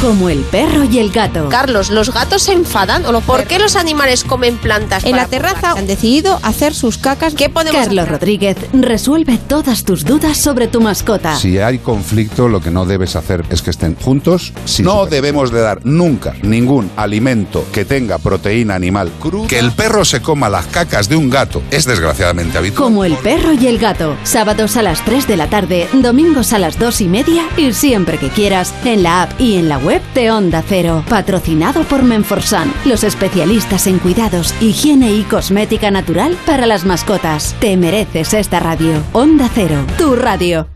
Como 0.00 0.28
el 0.28 0.38
perro 0.42 0.84
y 0.84 1.00
el 1.00 1.10
gato. 1.10 1.48
Carlos, 1.48 1.90
¿los 1.90 2.14
gatos 2.14 2.42
se 2.42 2.52
enfadan? 2.52 3.04
¿O 3.04 3.20
¿Por 3.20 3.44
qué 3.48 3.58
los 3.58 3.74
animales 3.74 4.22
comen 4.22 4.56
plantas? 4.56 5.02
En 5.02 5.16
la 5.16 5.26
terraza 5.26 5.72
han 5.72 5.88
decidido 5.88 6.38
hacer 6.44 6.72
sus 6.72 6.98
cacas. 6.98 7.34
¿Qué 7.34 7.48
podemos 7.48 7.80
Carlos 7.80 8.04
hacer? 8.04 8.12
Rodríguez 8.12 8.56
resuelve 8.72 9.38
todas 9.48 9.82
tus 9.82 10.04
dudas 10.04 10.38
sobre 10.38 10.68
tu 10.68 10.80
mascota. 10.80 11.34
Si 11.34 11.58
hay 11.58 11.80
conflicto, 11.80 12.46
lo 12.46 12.60
que 12.60 12.70
no 12.70 12.86
debes 12.86 13.16
hacer 13.16 13.44
es 13.50 13.60
que 13.60 13.70
estén 13.70 13.96
juntos. 13.96 14.52
no 14.78 15.06
debemos 15.06 15.50
de 15.50 15.62
dar 15.62 15.80
nunca 15.84 16.34
ningún 16.42 16.88
alimento 16.94 17.64
que 17.72 17.84
tenga 17.84 18.18
proteína 18.18 18.76
animal 18.76 19.10
cruda. 19.18 19.48
Que 19.48 19.58
el 19.58 19.72
perro 19.72 20.04
se 20.04 20.22
coma 20.22 20.48
las 20.48 20.66
cacas 20.66 21.08
de 21.08 21.16
un 21.16 21.28
gato 21.28 21.60
es 21.72 21.86
desgraciadamente 21.86 22.56
habitual. 22.56 22.84
Como 22.84 23.04
el 23.04 23.16
perro 23.16 23.52
y 23.52 23.66
el 23.66 23.78
gato. 23.78 24.16
Sábados 24.22 24.76
a 24.76 24.82
las 24.82 25.04
3 25.04 25.26
de 25.26 25.36
la 25.36 25.50
tarde, 25.50 25.88
domingos 25.92 26.52
a 26.52 26.60
las 26.60 26.78
2 26.78 27.00
y 27.00 27.08
media 27.08 27.42
y 27.56 27.72
siempre 27.72 28.18
que 28.18 28.28
quieras 28.28 28.72
en 28.84 29.02
la 29.02 29.22
app 29.22 29.40
y 29.40 29.56
en 29.56 29.68
la 29.68 29.78
web 29.78 29.87
de 29.88 30.30
Onda 30.30 30.62
Cero. 30.66 31.02
Patrocinado 31.08 31.82
por 31.84 32.02
Menforsan, 32.02 32.70
los 32.84 33.04
especialistas 33.04 33.86
en 33.86 33.98
cuidados, 33.98 34.54
higiene 34.60 35.12
y 35.12 35.22
cosmética 35.22 35.90
natural 35.90 36.36
para 36.44 36.66
las 36.66 36.84
mascotas. 36.84 37.56
Te 37.58 37.74
mereces 37.78 38.34
esta 38.34 38.60
radio. 38.60 39.02
Onda 39.14 39.48
Cero, 39.54 39.76
tu 39.96 40.14
radio. 40.14 40.66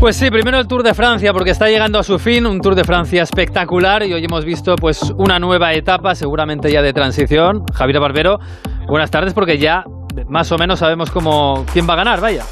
Pues 0.00 0.16
sí, 0.16 0.30
primero 0.30 0.58
el 0.58 0.66
Tour 0.66 0.82
de 0.82 0.94
Francia, 0.94 1.34
porque 1.34 1.50
está 1.50 1.68
llegando 1.68 1.98
a 1.98 2.04
su 2.04 2.18
fin, 2.18 2.46
un 2.46 2.62
Tour 2.62 2.74
de 2.74 2.84
Francia 2.84 3.22
espectacular 3.22 4.02
y 4.02 4.14
hoy 4.14 4.24
hemos 4.24 4.46
visto 4.46 4.76
pues 4.76 5.02
una 5.18 5.38
nueva 5.38 5.74
etapa, 5.74 6.14
seguramente 6.14 6.72
ya 6.72 6.80
de 6.80 6.94
transición. 6.94 7.64
Javier 7.74 8.00
Barbero, 8.00 8.38
buenas 8.88 9.10
tardes, 9.10 9.34
porque 9.34 9.58
ya 9.58 9.84
más 10.26 10.50
o 10.52 10.56
menos 10.56 10.78
sabemos 10.78 11.10
cómo 11.10 11.66
quién 11.70 11.86
va 11.86 11.92
a 11.92 11.96
ganar, 11.96 12.22
vaya. 12.22 12.44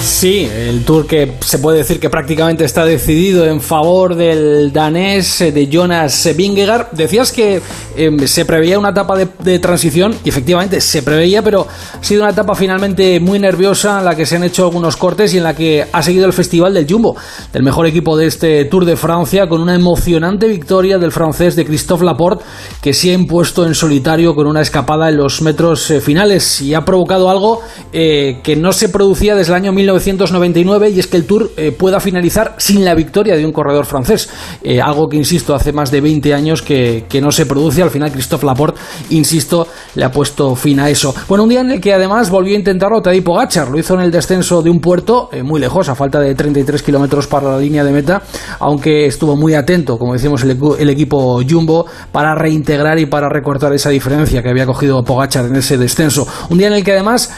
Sí, 0.00 0.48
el 0.54 0.84
Tour 0.84 1.06
que 1.06 1.32
se 1.40 1.58
puede 1.58 1.78
decir 1.78 1.98
que 1.98 2.10
prácticamente 2.10 2.64
está 2.64 2.84
decidido 2.84 3.44
en 3.46 3.60
favor 3.60 4.14
del 4.14 4.72
danés 4.72 5.40
eh, 5.40 5.52
de 5.52 5.68
Jonas 5.68 6.28
Vingegaard. 6.36 6.92
Decías 6.92 7.32
que 7.32 7.60
em, 7.96 8.18
se 8.26 8.44
preveía 8.44 8.78
una 8.78 8.90
etapa 8.90 9.16
de, 9.16 9.58
transición 9.58 10.14
y 10.24 10.28
efectivamente 10.28 10.80
se 10.80 11.02
preveía, 11.02 11.42
pero 11.42 11.66
ha 11.98 12.04
sido 12.04 12.22
una 12.22 12.30
etapa 12.30 12.54
finalmente 12.54 13.18
muy 13.20 13.38
nerviosa 13.38 13.98
en 13.98 14.04
la 14.04 14.14
que 14.14 14.26
se 14.26 14.36
han 14.36 14.44
hecho 14.44 14.64
algunos 14.64 14.96
cortes 14.96 15.34
y 15.34 15.38
en 15.38 15.44
la 15.44 15.54
que 15.54 15.86
ha 15.90 16.02
seguido 16.02 16.26
el 16.26 16.32
festival 16.32 16.74
del 16.74 16.86
Jumbo, 16.88 17.16
del 17.52 17.62
mejor 17.62 17.86
equipo 17.86 18.16
de 18.16 18.26
este 18.26 18.64
Tour 18.66 18.84
de 18.84 18.96
Francia, 18.96 19.48
con 19.48 19.60
una 19.60 19.74
emocionante 19.74 20.46
victoria 20.46 20.98
del 20.98 21.10
francés 21.10 21.56
de 21.56 21.64
Christophe 21.64 22.04
Laporte, 22.04 22.44
que 22.80 22.92
se 22.92 23.10
ha 23.10 23.14
impuesto 23.14 23.66
en 23.66 23.74
solitario 23.74 24.34
con 24.34 24.46
una 24.46 24.60
escapada 24.60 25.08
en 25.08 25.16
los 25.16 25.42
metros 25.42 25.90
eh, 25.90 26.00
finales 26.00 26.60
y 26.60 26.74
ha 26.74 26.84
provocado 26.84 27.28
algo 27.28 27.62
eh, 27.92 28.40
que 28.42 28.56
no 28.56 28.72
se 28.72 28.88
producía 28.88 29.34
desde 29.34 29.52
el 29.52 29.56
año 29.56 29.72
1999 29.86 30.90
y 30.90 30.98
es 30.98 31.06
que 31.06 31.16
el 31.16 31.26
Tour 31.26 31.52
eh, 31.56 31.70
pueda 31.70 32.00
finalizar 32.00 32.54
sin 32.58 32.84
la 32.84 32.94
victoria 32.94 33.36
de 33.36 33.46
un 33.46 33.52
corredor 33.52 33.86
francés. 33.86 34.28
Eh, 34.62 34.80
algo 34.80 35.08
que, 35.08 35.16
insisto, 35.16 35.54
hace 35.54 35.72
más 35.72 35.90
de 35.90 36.00
20 36.00 36.34
años 36.34 36.62
que, 36.62 37.06
no 37.22 37.30
se 37.30 37.46
produce. 37.46 37.82
Al 37.82 37.90
final, 37.90 38.12
Christophe 38.12 38.44
Laporte, 38.44 38.80
insisto, 39.10 39.68
le 39.94 40.04
ha 40.04 40.10
puesto 40.10 40.54
fin 40.54 40.80
a 40.80 40.90
eso. 40.90 41.14
Bueno, 41.28 41.44
un 41.44 41.48
día 41.48 41.60
en 41.60 41.70
el 41.70 41.80
que 41.80 41.94
además 41.94 42.28
volvió 42.28 42.54
a 42.54 42.58
intentarlo 42.58 43.00
Tadej 43.00 43.22
Pogacar. 43.24 43.68
Lo 43.68 43.78
hizo 43.78 43.94
en 43.94 44.00
el 44.00 44.10
descenso 44.10 44.60
de 44.60 44.68
un 44.68 44.80
puerto 44.80 45.30
eh, 45.32 45.42
muy 45.42 45.60
lejos, 45.60 45.88
a 45.88 45.94
falta 45.94 46.20
de 46.20 46.34
33 46.34 46.82
kilómetros 46.82 47.26
para 47.26 47.52
la 47.52 47.58
línea 47.58 47.84
de 47.84 47.92
meta, 47.92 48.22
aunque 48.58 49.06
estuvo 49.06 49.36
muy 49.36 49.54
atento, 49.54 49.98
como 49.98 50.12
decimos, 50.12 50.42
el, 50.42 50.90
equipo 50.90 51.40
Jumbo 51.48 51.86
para 52.12 52.34
reintegrar 52.34 52.98
y 52.98 53.06
para 53.06 53.28
recortar 53.28 53.72
esa 53.72 53.90
diferencia 53.90 54.42
que 54.42 54.50
había 54.50 54.66
cogido 54.66 55.02
Pogachar 55.04 55.46
en 55.46 55.56
ese 55.56 55.78
descenso. 55.78 56.26
Un 56.50 56.58
día 56.58 56.66
en 56.66 56.74
el 56.74 56.84
que 56.84 56.92
además 56.92 57.30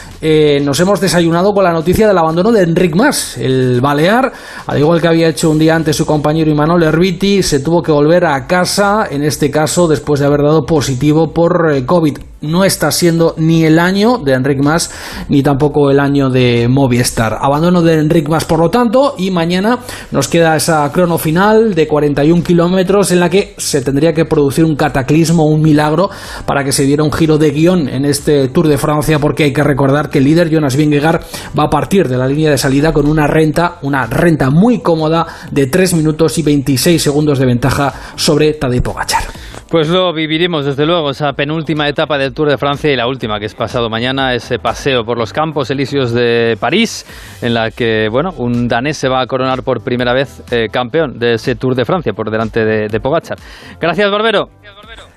nos 0.61 0.79
hemos 0.79 0.99
desayunado 0.99 1.53
con 1.53 1.63
la 1.63 1.71
noticia 1.71 2.07
del 2.07 2.17
abandono 2.17 2.38
de 2.43 2.63
Enric 2.63 2.95
Mas, 2.95 3.37
el 3.37 3.81
balear, 3.81 4.31
al 4.65 4.79
igual 4.79 5.01
que 5.01 5.07
había 5.09 5.27
hecho 5.27 5.49
un 5.49 5.59
día 5.59 5.75
antes 5.75 5.95
su 5.95 6.05
compañero 6.05 6.49
Imanol 6.49 6.83
Erviti, 6.83 7.43
se 7.43 7.59
tuvo 7.59 7.83
que 7.83 7.91
volver 7.91 8.25
a 8.25 8.47
casa, 8.47 9.07
en 9.11 9.23
este 9.23 9.51
caso 9.51 9.87
después 9.87 10.21
de 10.21 10.25
haber 10.25 10.41
dado 10.41 10.65
positivo 10.65 11.33
por 11.33 11.71
eh, 11.71 11.85
COVID 11.85 12.17
no 12.41 12.63
está 12.63 12.91
siendo 12.91 13.35
ni 13.37 13.65
el 13.65 13.79
año 13.79 14.17
de 14.17 14.33
Enric 14.33 14.61
Mas 14.61 14.91
ni 15.27 15.43
tampoco 15.43 15.91
el 15.91 15.99
año 15.99 16.29
de 16.29 16.67
Movistar. 16.67 17.37
Abandono 17.41 17.81
de 17.81 17.95
Enric 17.95 18.29
Mas, 18.29 18.45
por 18.45 18.59
lo 18.59 18.69
tanto, 18.69 19.15
y 19.17 19.31
mañana 19.31 19.79
nos 20.11 20.27
queda 20.27 20.55
esa 20.55 20.89
crono 20.91 21.17
final 21.17 21.75
de 21.75 21.87
41 21.87 22.43
kilómetros 22.43 23.11
en 23.11 23.19
la 23.19 23.29
que 23.29 23.53
se 23.57 23.81
tendría 23.81 24.13
que 24.13 24.25
producir 24.25 24.65
un 24.65 24.75
cataclismo, 24.75 25.45
un 25.45 25.61
milagro, 25.61 26.09
para 26.45 26.63
que 26.63 26.71
se 26.71 26.83
diera 26.83 27.03
un 27.03 27.11
giro 27.11 27.37
de 27.37 27.51
guion 27.51 27.89
en 27.89 28.05
este 28.05 28.47
Tour 28.49 28.67
de 28.67 28.77
Francia, 28.77 29.19
porque 29.19 29.43
hay 29.43 29.53
que 29.53 29.63
recordar 29.63 30.09
que 30.09 30.19
el 30.19 30.25
líder 30.25 30.49
Jonas 30.49 30.75
Vingegaard 30.75 31.21
va 31.57 31.63
a 31.63 31.69
partir 31.69 32.07
de 32.07 32.17
la 32.17 32.27
línea 32.27 32.51
de 32.51 32.57
salida 32.57 32.93
con 32.93 33.07
una 33.07 33.27
renta, 33.27 33.79
una 33.81 34.05
renta 34.05 34.49
muy 34.49 34.79
cómoda 34.79 35.27
de 35.51 35.67
3 35.67 35.95
minutos 35.95 36.37
y 36.37 36.43
26 36.43 37.01
segundos 37.01 37.39
de 37.39 37.45
ventaja 37.45 37.93
sobre 38.15 38.53
Tadej 38.53 38.81
Pogacar. 38.81 39.48
Pues 39.69 39.87
lo 39.87 40.11
viviremos 40.13 40.65
desde 40.65 40.83
luego, 40.87 41.11
esa 41.11 41.33
penúltima 41.33 41.87
etapa 41.87 42.17
del 42.17 42.33
Tour 42.33 42.49
de 42.49 42.57
Francia 42.57 42.91
y 42.91 42.95
la 42.95 43.07
última 43.07 43.37
que 43.39 43.45
es 43.45 43.53
pasado 43.53 43.87
mañana, 43.87 44.33
ese 44.33 44.57
paseo 44.57 45.03
por 45.03 45.19
los 45.19 45.31
campos 45.31 45.69
elíseos 45.69 46.11
de 46.11 46.57
París, 46.59 47.05
en 47.43 47.53
la 47.53 47.69
que 47.69 48.07
bueno, 48.09 48.31
un 48.37 48.67
danés 48.67 48.97
se 48.97 49.07
va 49.07 49.21
a 49.21 49.27
coronar 49.27 49.61
por 49.61 49.83
primera 49.83 50.11
vez 50.11 50.41
eh, 50.49 50.69
campeón 50.71 51.19
de 51.19 51.35
ese 51.35 51.53
Tour 51.53 51.75
de 51.75 51.85
Francia 51.85 52.13
por 52.13 52.31
delante 52.31 52.65
de, 52.65 52.87
de 52.87 52.99
Pogachar. 52.99 53.37
Gracias, 53.79 54.09
Barbero. 54.09 54.49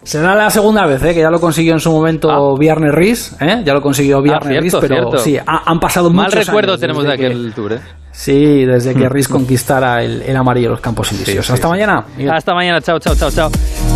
Será 0.02 0.34
la 0.34 0.50
segunda 0.50 0.84
vez, 0.84 1.02
¿eh? 1.02 1.14
que 1.14 1.20
ya 1.20 1.30
lo 1.30 1.40
consiguió 1.40 1.72
en 1.72 1.80
su 1.80 1.90
momento 1.90 2.30
ah. 2.30 2.54
Viernes 2.58 2.92
Riz, 2.92 3.34
¿eh? 3.40 3.62
ya 3.64 3.72
lo 3.72 3.80
consiguió 3.80 4.18
ah, 4.18 4.22
Viernes 4.22 4.60
Riz, 4.60 4.74
pero 4.80 5.16
sí, 5.16 5.38
han 5.46 5.78
pasado 5.80 6.10
Mal 6.10 6.26
muchos 6.26 6.46
recuerdo 6.46 6.76
tenemos 6.76 7.04
de 7.04 7.12
aquel 7.14 7.54
tour, 7.54 7.72
¿eh? 7.74 7.80
Sí, 8.10 8.66
desde 8.66 8.94
que 8.94 9.08
Riz 9.08 9.28
conquistara 9.30 10.02
el, 10.02 10.36
amarillo 10.36 10.68
los 10.70 10.80
campos 10.80 11.10
elíseos. 11.12 11.48
Hasta 11.48 11.68
mañana. 11.68 12.04
Hasta 12.30 12.52
mañana, 12.52 12.82
chao, 12.82 12.98
chao, 12.98 13.14
chao, 13.14 13.30
chao. 13.30 13.50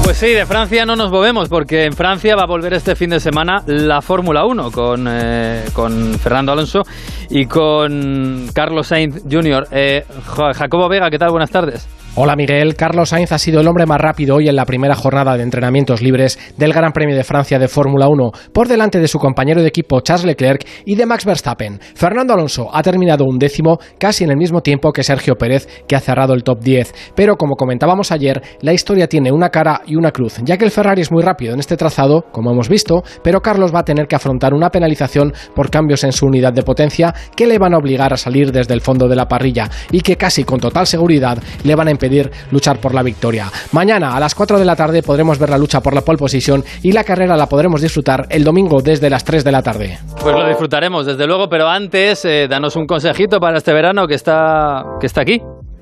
Pues 0.06 0.18
sí, 0.18 0.28
de 0.28 0.46
Francia 0.46 0.86
no 0.86 0.94
nos 0.94 1.10
movemos 1.10 1.48
porque 1.48 1.82
en 1.82 1.92
Francia 1.92 2.36
va 2.36 2.44
a 2.44 2.46
volver 2.46 2.72
este 2.74 2.94
fin 2.94 3.10
de 3.10 3.18
semana 3.18 3.64
la 3.66 4.00
Fórmula 4.00 4.46
1 4.46 4.70
con, 4.70 5.08
eh, 5.10 5.64
con 5.72 6.16
Fernando 6.20 6.52
Alonso 6.52 6.84
y 7.28 7.46
con 7.46 8.46
Carlos 8.54 8.86
Sainz 8.86 9.24
Jr. 9.28 9.66
Eh, 9.72 10.06
Jacobo 10.54 10.88
Vega, 10.88 11.10
¿qué 11.10 11.18
tal? 11.18 11.32
Buenas 11.32 11.50
tardes. 11.50 11.88
Hola 12.18 12.34
Miguel, 12.34 12.76
Carlos 12.76 13.10
Sainz 13.10 13.30
ha 13.32 13.38
sido 13.38 13.60
el 13.60 13.68
hombre 13.68 13.84
más 13.84 14.00
rápido 14.00 14.36
hoy 14.36 14.48
en 14.48 14.56
la 14.56 14.64
primera 14.64 14.94
jornada 14.94 15.36
de 15.36 15.42
entrenamientos 15.42 16.00
libres 16.00 16.38
del 16.56 16.72
Gran 16.72 16.92
Premio 16.92 17.14
de 17.14 17.24
Francia 17.24 17.58
de 17.58 17.68
Fórmula 17.68 18.08
1, 18.08 18.32
por 18.54 18.68
delante 18.68 18.98
de 18.98 19.06
su 19.06 19.18
compañero 19.18 19.60
de 19.60 19.68
equipo 19.68 20.00
Charles 20.00 20.24
Leclerc 20.24 20.66
y 20.86 20.94
de 20.94 21.04
Max 21.04 21.26
Verstappen. 21.26 21.78
Fernando 21.94 22.32
Alonso 22.32 22.70
ha 22.72 22.82
terminado 22.82 23.26
un 23.26 23.38
décimo 23.38 23.76
casi 23.98 24.24
en 24.24 24.30
el 24.30 24.38
mismo 24.38 24.62
tiempo 24.62 24.92
que 24.92 25.02
Sergio 25.02 25.34
Pérez, 25.34 25.68
que 25.86 25.94
ha 25.94 26.00
cerrado 26.00 26.32
el 26.32 26.42
top 26.42 26.60
10. 26.60 26.94
Pero 27.14 27.36
como 27.36 27.54
comentábamos 27.54 28.10
ayer, 28.10 28.40
la 28.62 28.72
historia 28.72 29.08
tiene 29.08 29.30
una 29.30 29.50
cara 29.50 29.82
y 29.84 29.96
una 29.96 30.10
cruz, 30.10 30.38
ya 30.42 30.56
que 30.56 30.64
el 30.64 30.70
Ferrari 30.70 31.02
es 31.02 31.12
muy 31.12 31.22
rápido 31.22 31.52
en 31.52 31.60
este 31.60 31.76
trazado, 31.76 32.24
como 32.32 32.50
hemos 32.50 32.70
visto, 32.70 33.02
pero 33.22 33.42
Carlos 33.42 33.74
va 33.74 33.80
a 33.80 33.84
tener 33.84 34.06
que 34.06 34.16
afrontar 34.16 34.54
una 34.54 34.70
penalización 34.70 35.34
por 35.54 35.68
cambios 35.68 36.02
en 36.02 36.12
su 36.12 36.24
unidad 36.24 36.54
de 36.54 36.62
potencia 36.62 37.14
que 37.36 37.46
le 37.46 37.58
van 37.58 37.74
a 37.74 37.78
obligar 37.78 38.14
a 38.14 38.16
salir 38.16 38.52
desde 38.52 38.72
el 38.72 38.80
fondo 38.80 39.06
de 39.06 39.16
la 39.16 39.28
parrilla 39.28 39.68
y 39.90 40.00
que 40.00 40.16
casi 40.16 40.44
con 40.44 40.60
total 40.60 40.86
seguridad 40.86 41.36
le 41.62 41.74
van 41.74 41.88
a 41.88 41.90
impedir 41.90 42.05
luchar 42.50 42.78
por 42.78 42.94
la 42.94 43.02
victoria. 43.02 43.50
Mañana 43.72 44.16
a 44.16 44.20
las 44.20 44.34
4 44.34 44.58
de 44.58 44.64
la 44.64 44.76
tarde 44.76 45.02
podremos 45.02 45.38
ver 45.38 45.50
la 45.50 45.58
lucha 45.58 45.80
por 45.80 45.94
la 45.94 46.02
pole 46.02 46.18
position 46.18 46.64
y 46.82 46.92
la 46.92 47.04
carrera 47.04 47.36
la 47.36 47.46
podremos 47.46 47.80
disfrutar 47.80 48.26
el 48.30 48.44
domingo 48.44 48.80
desde 48.82 49.10
las 49.10 49.24
3 49.24 49.44
de 49.44 49.52
la 49.52 49.62
tarde. 49.62 49.98
Pues 50.20 50.34
lo 50.34 50.48
disfrutaremos, 50.48 51.06
desde 51.06 51.26
luego, 51.26 51.48
pero 51.48 51.68
antes, 51.68 52.24
eh, 52.24 52.46
danos 52.48 52.76
un 52.76 52.86
consejito 52.86 53.40
para 53.40 53.58
este 53.58 53.72
verano 53.72 54.06
que 54.06 54.14
está, 54.14 54.84
que 55.00 55.06
está 55.06 55.22
aquí. 55.22 55.40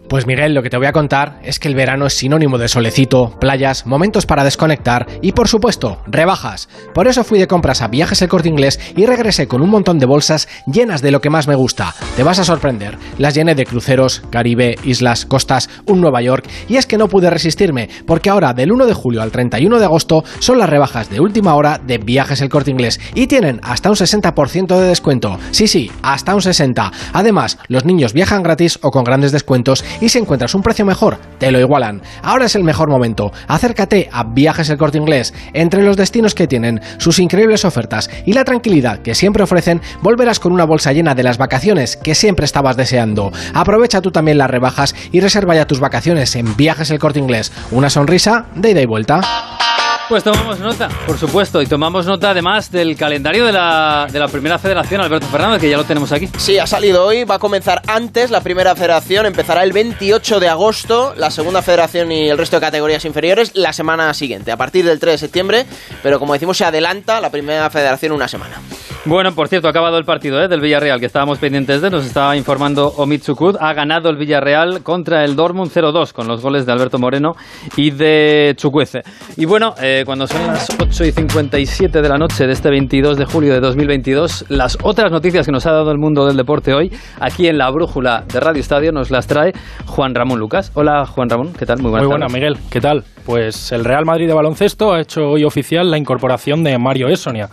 Pues 0.08 0.26
Miguel, 0.26 0.54
lo 0.54 0.62
que 0.62 0.70
te 0.70 0.76
voy 0.76 0.86
a 0.86 0.92
contar 0.92 1.40
es 1.42 1.58
que 1.58 1.66
el 1.66 1.74
verano 1.74 2.06
es 2.06 2.14
sinónimo 2.14 2.58
de 2.58 2.68
solecito, 2.68 3.34
playas, 3.40 3.86
momentos 3.86 4.26
para 4.26 4.44
desconectar 4.44 5.06
y 5.22 5.32
por 5.32 5.48
supuesto, 5.48 5.98
rebajas. 6.06 6.68
Por 6.92 7.08
eso 7.08 7.24
fui 7.24 7.38
de 7.38 7.48
compras 7.48 7.80
a 7.80 7.88
Viajes 7.88 8.20
El 8.20 8.28
Corte 8.28 8.48
Inglés 8.50 8.78
y 8.96 9.06
regresé 9.06 9.48
con 9.48 9.62
un 9.62 9.70
montón 9.70 9.98
de 9.98 10.06
bolsas 10.06 10.46
llenas 10.66 11.00
de 11.00 11.10
lo 11.10 11.20
que 11.20 11.30
más 11.30 11.48
me 11.48 11.54
gusta. 11.54 11.94
Te 12.16 12.22
vas 12.22 12.38
a 12.38 12.44
sorprender. 12.44 12.98
Las 13.18 13.34
llené 13.34 13.54
de 13.54 13.64
cruceros, 13.64 14.22
Caribe, 14.30 14.76
islas, 14.84 15.24
costas, 15.24 15.70
un 15.86 16.02
Nueva 16.02 16.20
York 16.20 16.46
y 16.68 16.76
es 16.76 16.86
que 16.86 16.98
no 16.98 17.08
pude 17.08 17.30
resistirme 17.30 17.88
porque 18.06 18.28
ahora 18.28 18.52
del 18.52 18.72
1 18.72 18.86
de 18.86 18.94
julio 18.94 19.22
al 19.22 19.32
31 19.32 19.78
de 19.78 19.84
agosto 19.84 20.22
son 20.38 20.58
las 20.58 20.68
rebajas 20.68 21.08
de 21.08 21.20
última 21.20 21.54
hora 21.54 21.80
de 21.84 21.98
Viajes 21.98 22.42
El 22.42 22.50
Corte 22.50 22.70
Inglés 22.70 23.00
y 23.14 23.26
tienen 23.26 23.58
hasta 23.62 23.88
un 23.88 23.96
60% 23.96 24.78
de 24.78 24.86
descuento. 24.86 25.38
Sí, 25.50 25.66
sí, 25.66 25.90
hasta 26.02 26.34
un 26.34 26.42
60. 26.42 26.92
Además, 27.14 27.58
los 27.68 27.86
niños 27.86 28.12
viajan 28.12 28.42
gratis 28.42 28.78
o 28.82 28.90
con 28.90 29.04
grandes 29.04 29.32
descuentos 29.32 29.82
y 30.00 30.09
si 30.09 30.18
encuentras 30.18 30.54
un 30.54 30.62
precio 30.62 30.85
mejor, 30.85 31.18
te 31.38 31.50
lo 31.50 31.61
igualan. 31.61 32.02
Ahora 32.22 32.46
es 32.46 32.54
el 32.54 32.64
mejor 32.64 32.88
momento. 32.88 33.33
Acércate 33.48 34.09
a 34.12 34.24
Viajes 34.24 34.70
el 34.70 34.78
Corte 34.78 34.98
Inglés. 34.98 35.35
Entre 35.52 35.83
los 35.83 35.96
destinos 35.96 36.35
que 36.35 36.46
tienen, 36.46 36.80
sus 36.98 37.18
increíbles 37.18 37.64
ofertas 37.64 38.11
y 38.26 38.33
la 38.33 38.44
tranquilidad 38.44 39.00
que 39.00 39.14
siempre 39.14 39.42
ofrecen, 39.42 39.80
volverás 40.02 40.40
con 40.40 40.52
una 40.52 40.64
bolsa 40.64 40.92
llena 40.92 41.14
de 41.14 41.22
las 41.22 41.38
vacaciones 41.38 41.96
que 41.96 42.14
siempre 42.14 42.44
estabas 42.44 42.76
deseando. 42.76 43.33
Aprovecha 43.52 44.00
tú 44.00 44.11
también 44.11 44.38
las 44.38 44.50
rebajas 44.50 44.94
y 45.12 45.20
reserva 45.20 45.54
ya 45.54 45.66
tus 45.66 45.80
vacaciones 45.80 46.35
en 46.37 46.57
Viajes 46.57 46.90
el 46.90 46.98
Corte 46.98 47.18
Inglés. 47.18 47.52
Una 47.70 47.90
sonrisa 47.90 48.46
de 48.54 48.70
ida 48.70 48.80
y 48.80 48.87
vuelta. 48.87 49.20
Pues 50.06 50.22
tomamos 50.22 50.60
nota, 50.60 50.90
por 51.06 51.16
supuesto, 51.16 51.62
y 51.62 51.66
tomamos 51.66 52.04
nota 52.04 52.30
además 52.30 52.70
del 52.70 52.94
calendario 52.94 53.46
de 53.46 53.52
la, 53.52 54.06
de 54.12 54.18
la 54.18 54.28
primera 54.28 54.58
federación, 54.58 55.00
Alberto 55.00 55.26
Fernández, 55.28 55.62
que 55.62 55.70
ya 55.70 55.78
lo 55.78 55.84
tenemos 55.84 56.12
aquí. 56.12 56.28
Sí, 56.36 56.58
ha 56.58 56.66
salido 56.66 57.06
hoy, 57.06 57.24
va 57.24 57.36
a 57.36 57.38
comenzar 57.38 57.80
antes 57.86 58.30
la 58.30 58.42
primera 58.42 58.76
federación, 58.76 59.24
empezará 59.24 59.64
el 59.64 59.72
28 59.72 60.40
de 60.40 60.48
agosto, 60.50 61.14
la 61.16 61.30
segunda 61.30 61.62
federación 61.62 62.12
y 62.12 62.28
el 62.28 62.36
resto 62.36 62.56
de 62.56 62.60
categorías 62.60 63.06
inferiores 63.06 63.52
la 63.54 63.72
semana 63.72 64.12
siguiente, 64.12 64.52
a 64.52 64.58
partir 64.58 64.84
del 64.84 65.00
3 65.00 65.14
de 65.14 65.18
septiembre, 65.18 65.66
pero 66.02 66.18
como 66.18 66.34
decimos 66.34 66.58
se 66.58 66.66
adelanta 66.66 67.18
la 67.22 67.30
primera 67.30 67.70
federación 67.70 68.12
una 68.12 68.28
semana. 68.28 68.60
Bueno, 69.06 69.34
por 69.34 69.48
cierto, 69.48 69.66
ha 69.66 69.70
acabado 69.70 69.98
el 69.98 70.06
partido 70.06 70.42
¿eh? 70.42 70.48
del 70.48 70.62
Villarreal, 70.62 70.98
que 70.98 71.04
estábamos 71.04 71.38
pendientes 71.38 71.82
de, 71.82 71.90
nos 71.90 72.06
estaba 72.06 72.38
informando 72.38 72.88
Omid 72.96 73.20
Chukut. 73.20 73.54
Ha 73.60 73.74
ganado 73.74 74.08
el 74.08 74.16
Villarreal 74.16 74.82
contra 74.82 75.24
el 75.24 75.36
Dortmund 75.36 75.70
0-2 75.70 76.12
con 76.12 76.26
los 76.26 76.40
goles 76.40 76.64
de 76.64 76.72
Alberto 76.72 76.98
Moreno 76.98 77.36
y 77.76 77.90
de 77.90 78.54
Chucuece. 78.56 79.02
Y 79.36 79.44
bueno, 79.44 79.74
eh, 79.78 79.93
cuando 80.02 80.26
son 80.26 80.46
las 80.46 80.66
8 80.80 81.04
y 81.04 81.12
57 81.12 82.02
de 82.02 82.09
la 82.09 82.16
noche 82.16 82.46
de 82.46 82.52
este 82.52 82.70
22 82.70 83.16
de 83.16 83.24
julio 83.26 83.52
de 83.52 83.61
2022, 83.61 84.46
las 84.48 84.76
otras 84.83 85.12
noticias 85.12 85.46
que 85.46 85.52
nos 85.52 85.66
ha 85.66 85.72
dado 85.72 85.92
el 85.92 85.98
mundo 85.98 86.26
del 86.26 86.37
deporte 86.37 86.74
hoy, 86.74 86.90
aquí 87.20 87.46
en 87.46 87.59
la 87.59 87.70
brújula 87.70 88.24
de 88.26 88.40
Radio 88.40 88.61
Estadio, 88.61 88.90
nos 88.90 89.11
las 89.11 89.26
trae 89.26 89.52
Juan 89.87 90.14
Ramón 90.14 90.40
Lucas. 90.40 90.72
Hola, 90.74 91.07
Juan 91.07 91.28
Ramón, 91.28 91.52
¿qué 91.52 91.66
tal? 91.66 91.80
Muy 91.80 91.90
buenas 91.90 92.09
Muy 92.09 92.18
buena, 92.18 92.26
Miguel, 92.28 92.57
¿qué 92.70 92.80
tal? 92.80 93.04
Pues 93.24 93.70
el 93.72 93.85
Real 93.85 94.04
Madrid 94.04 94.26
de 94.26 94.35
baloncesto 94.35 94.92
ha 94.92 95.00
hecho 95.00 95.20
hoy 95.28 95.44
oficial 95.44 95.90
la 95.90 95.98
incorporación 95.98 96.64
de 96.64 96.76
Mario 96.78 97.09
Esonia 97.09 97.48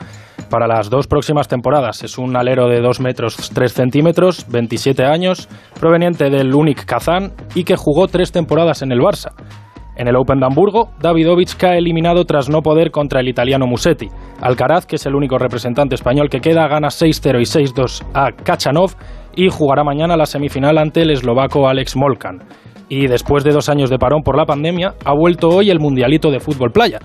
para 0.49 0.67
las 0.67 0.89
dos 0.89 1.07
próximas 1.07 1.47
temporadas. 1.47 2.03
Es 2.03 2.17
un 2.17 2.35
alero 2.35 2.67
de 2.67 2.81
2 2.81 3.01
metros 3.01 3.51
3 3.53 3.71
centímetros, 3.71 4.45
27 4.49 5.05
años, 5.05 5.47
proveniente 5.79 6.29
del 6.29 6.53
Unic 6.53 6.85
Kazán 6.85 7.33
y 7.55 7.63
que 7.63 7.75
jugó 7.75 8.07
tres 8.07 8.31
temporadas 8.31 8.81
en 8.81 8.91
el 8.91 8.99
Barça. 8.99 9.31
En 10.01 10.07
el 10.07 10.15
Open 10.15 10.39
de 10.39 10.47
Hamburgo, 10.47 10.89
Davidovich 10.99 11.55
cae 11.55 11.77
eliminado 11.77 12.25
tras 12.25 12.49
no 12.49 12.63
poder 12.63 12.89
contra 12.89 13.19
el 13.19 13.27
italiano 13.27 13.67
Musetti. 13.67 14.07
Alcaraz, 14.41 14.87
que 14.87 14.95
es 14.95 15.05
el 15.05 15.13
único 15.13 15.37
representante 15.37 15.93
español 15.93 16.27
que 16.27 16.39
queda, 16.39 16.67
gana 16.67 16.87
6-0 16.87 17.39
y 17.39 17.43
6-2 17.43 18.03
a 18.15 18.31
Kachanov 18.31 18.95
y 19.35 19.49
jugará 19.49 19.83
mañana 19.83 20.17
la 20.17 20.25
semifinal 20.25 20.79
ante 20.79 21.03
el 21.03 21.11
eslovaco 21.11 21.67
Alex 21.67 21.95
Molkan. 21.95 22.39
Y 22.89 23.05
después 23.05 23.43
de 23.43 23.51
dos 23.51 23.69
años 23.69 23.91
de 23.91 23.99
parón 23.99 24.23
por 24.23 24.35
la 24.35 24.47
pandemia, 24.47 24.95
ha 25.05 25.13
vuelto 25.13 25.49
hoy 25.49 25.69
el 25.69 25.79
Mundialito 25.79 26.31
de 26.31 26.39
Fútbol 26.39 26.71
Playa 26.71 26.97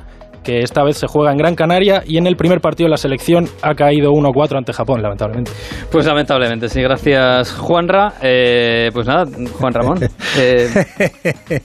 que 0.47 0.61
esta 0.61 0.85
vez 0.85 0.97
se 0.97 1.09
juega 1.09 1.33
en 1.33 1.37
Gran 1.39 1.57
Canaria 1.57 2.05
y 2.07 2.19
en 2.19 2.27
el 2.29 2.37
primer 2.37 2.61
partido 2.61 2.87
de 2.87 2.93
la 2.93 2.97
selección 2.97 3.49
ha 3.63 3.75
caído 3.75 4.13
1-4 4.13 4.57
ante 4.59 4.73
Japón, 4.73 5.03
lamentablemente. 5.03 5.51
Pues 5.91 6.07
lamentablemente, 6.07 6.69
sí. 6.69 6.81
Gracias, 6.81 7.53
Juanra. 7.53 8.13
Eh, 8.23 8.91
pues 8.95 9.09
nada, 9.09 9.25
Juan 9.59 9.73
Ramón. 9.75 9.99
Eh, 10.39 10.69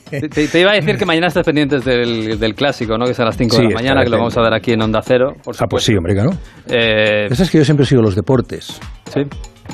te, 0.10 0.48
te, 0.48 0.60
iba 0.60 0.72
a 0.72 0.76
decir 0.76 0.98
que 0.98 1.06
mañana 1.06 1.28
estás 1.28 1.46
pendientes 1.46 1.84
del, 1.84 2.40
del 2.40 2.56
clásico, 2.56 2.98
¿no? 2.98 3.04
Que 3.06 3.12
es 3.12 3.20
a 3.20 3.26
las 3.26 3.36
5 3.36 3.56
Sí, 3.56 3.62
de 3.64 3.68
la 3.70 3.76
mañana, 3.76 4.04
que 4.04 4.10
lo 4.10 4.18
vamos 4.18 4.38
a 4.38 4.42
dar 4.42 4.54
aquí 4.54 4.72
en 4.72 4.82
Onda 4.82 5.02
Cero. 5.04 5.34
Por 5.44 5.56
Ah, 5.60 5.66
pues 5.70 5.84
sí, 5.84 5.94
hombre, 5.96 6.14
claro. 6.14 6.30
Eh, 6.70 7.28
Eso 7.30 7.44
es 7.44 7.52
que 7.52 7.58
yo 7.58 7.66
siempre 7.66 7.86
sigo 7.86 8.02
los 8.02 8.16
deportes. 8.16 8.80
Sí. 9.14 9.22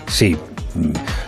Sí. 0.07 0.37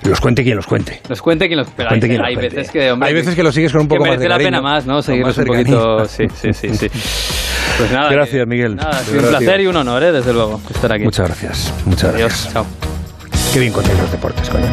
Los 0.04 0.20
cuente 0.20 0.44
quien 0.44 0.56
los 0.56 0.66
cuente. 0.68 1.00
Los 1.10 1.22
cuente 1.22 1.48
quien 1.48 1.60
los. 1.60 1.70
Pero 1.72 1.90
Cuente 1.90 2.06
hay, 2.06 2.10
quien 2.10 2.20
los 2.22 2.28
hay 2.28 2.36
cuente. 2.36 2.56
veces 2.56 2.72
que. 2.72 2.92
hombre, 2.92 3.10
Hay 3.10 3.16
veces 3.16 3.36
que 3.36 3.44
lo 3.44 3.52
sigues 3.52 3.72
con 3.72 3.82
un 3.82 3.88
poco 3.88 4.04
que 4.04 4.10
más 4.12 4.20
de 4.20 4.28
merece 4.28 4.30
la 4.30 4.36
cariño, 4.36 4.48
pena 4.48 4.62
más, 4.62 4.86
¿no? 4.86 4.96
más 4.96 5.38
un 5.38 5.46
poquito. 5.46 6.06
Sí, 6.06 6.24
sí, 6.34 6.54
sí, 6.54 6.70
sí. 6.70 6.88
Pues 7.80 7.92
nada. 7.92 8.12
Gracias, 8.12 8.46
Miguel. 8.46 8.76
Nada, 8.76 9.00
ha 9.00 9.04
sido 9.04 9.22
un 9.22 9.30
placer 9.30 9.62
y 9.62 9.68
un 9.68 9.76
honor, 9.78 10.04
¿eh? 10.04 10.12
Desde 10.12 10.34
luego, 10.34 10.60
estar 10.70 10.92
aquí. 10.92 11.06
Muchas 11.06 11.28
gracias. 11.28 11.74
Muchas 11.86 12.14
Adiós. 12.14 12.30
gracias. 12.30 12.54
Chao. 12.54 12.66
Qué 13.54 13.60
bien 13.60 13.72
contéis 13.72 13.98
los 13.98 14.12
deportes, 14.12 14.50
coño. 14.50 14.66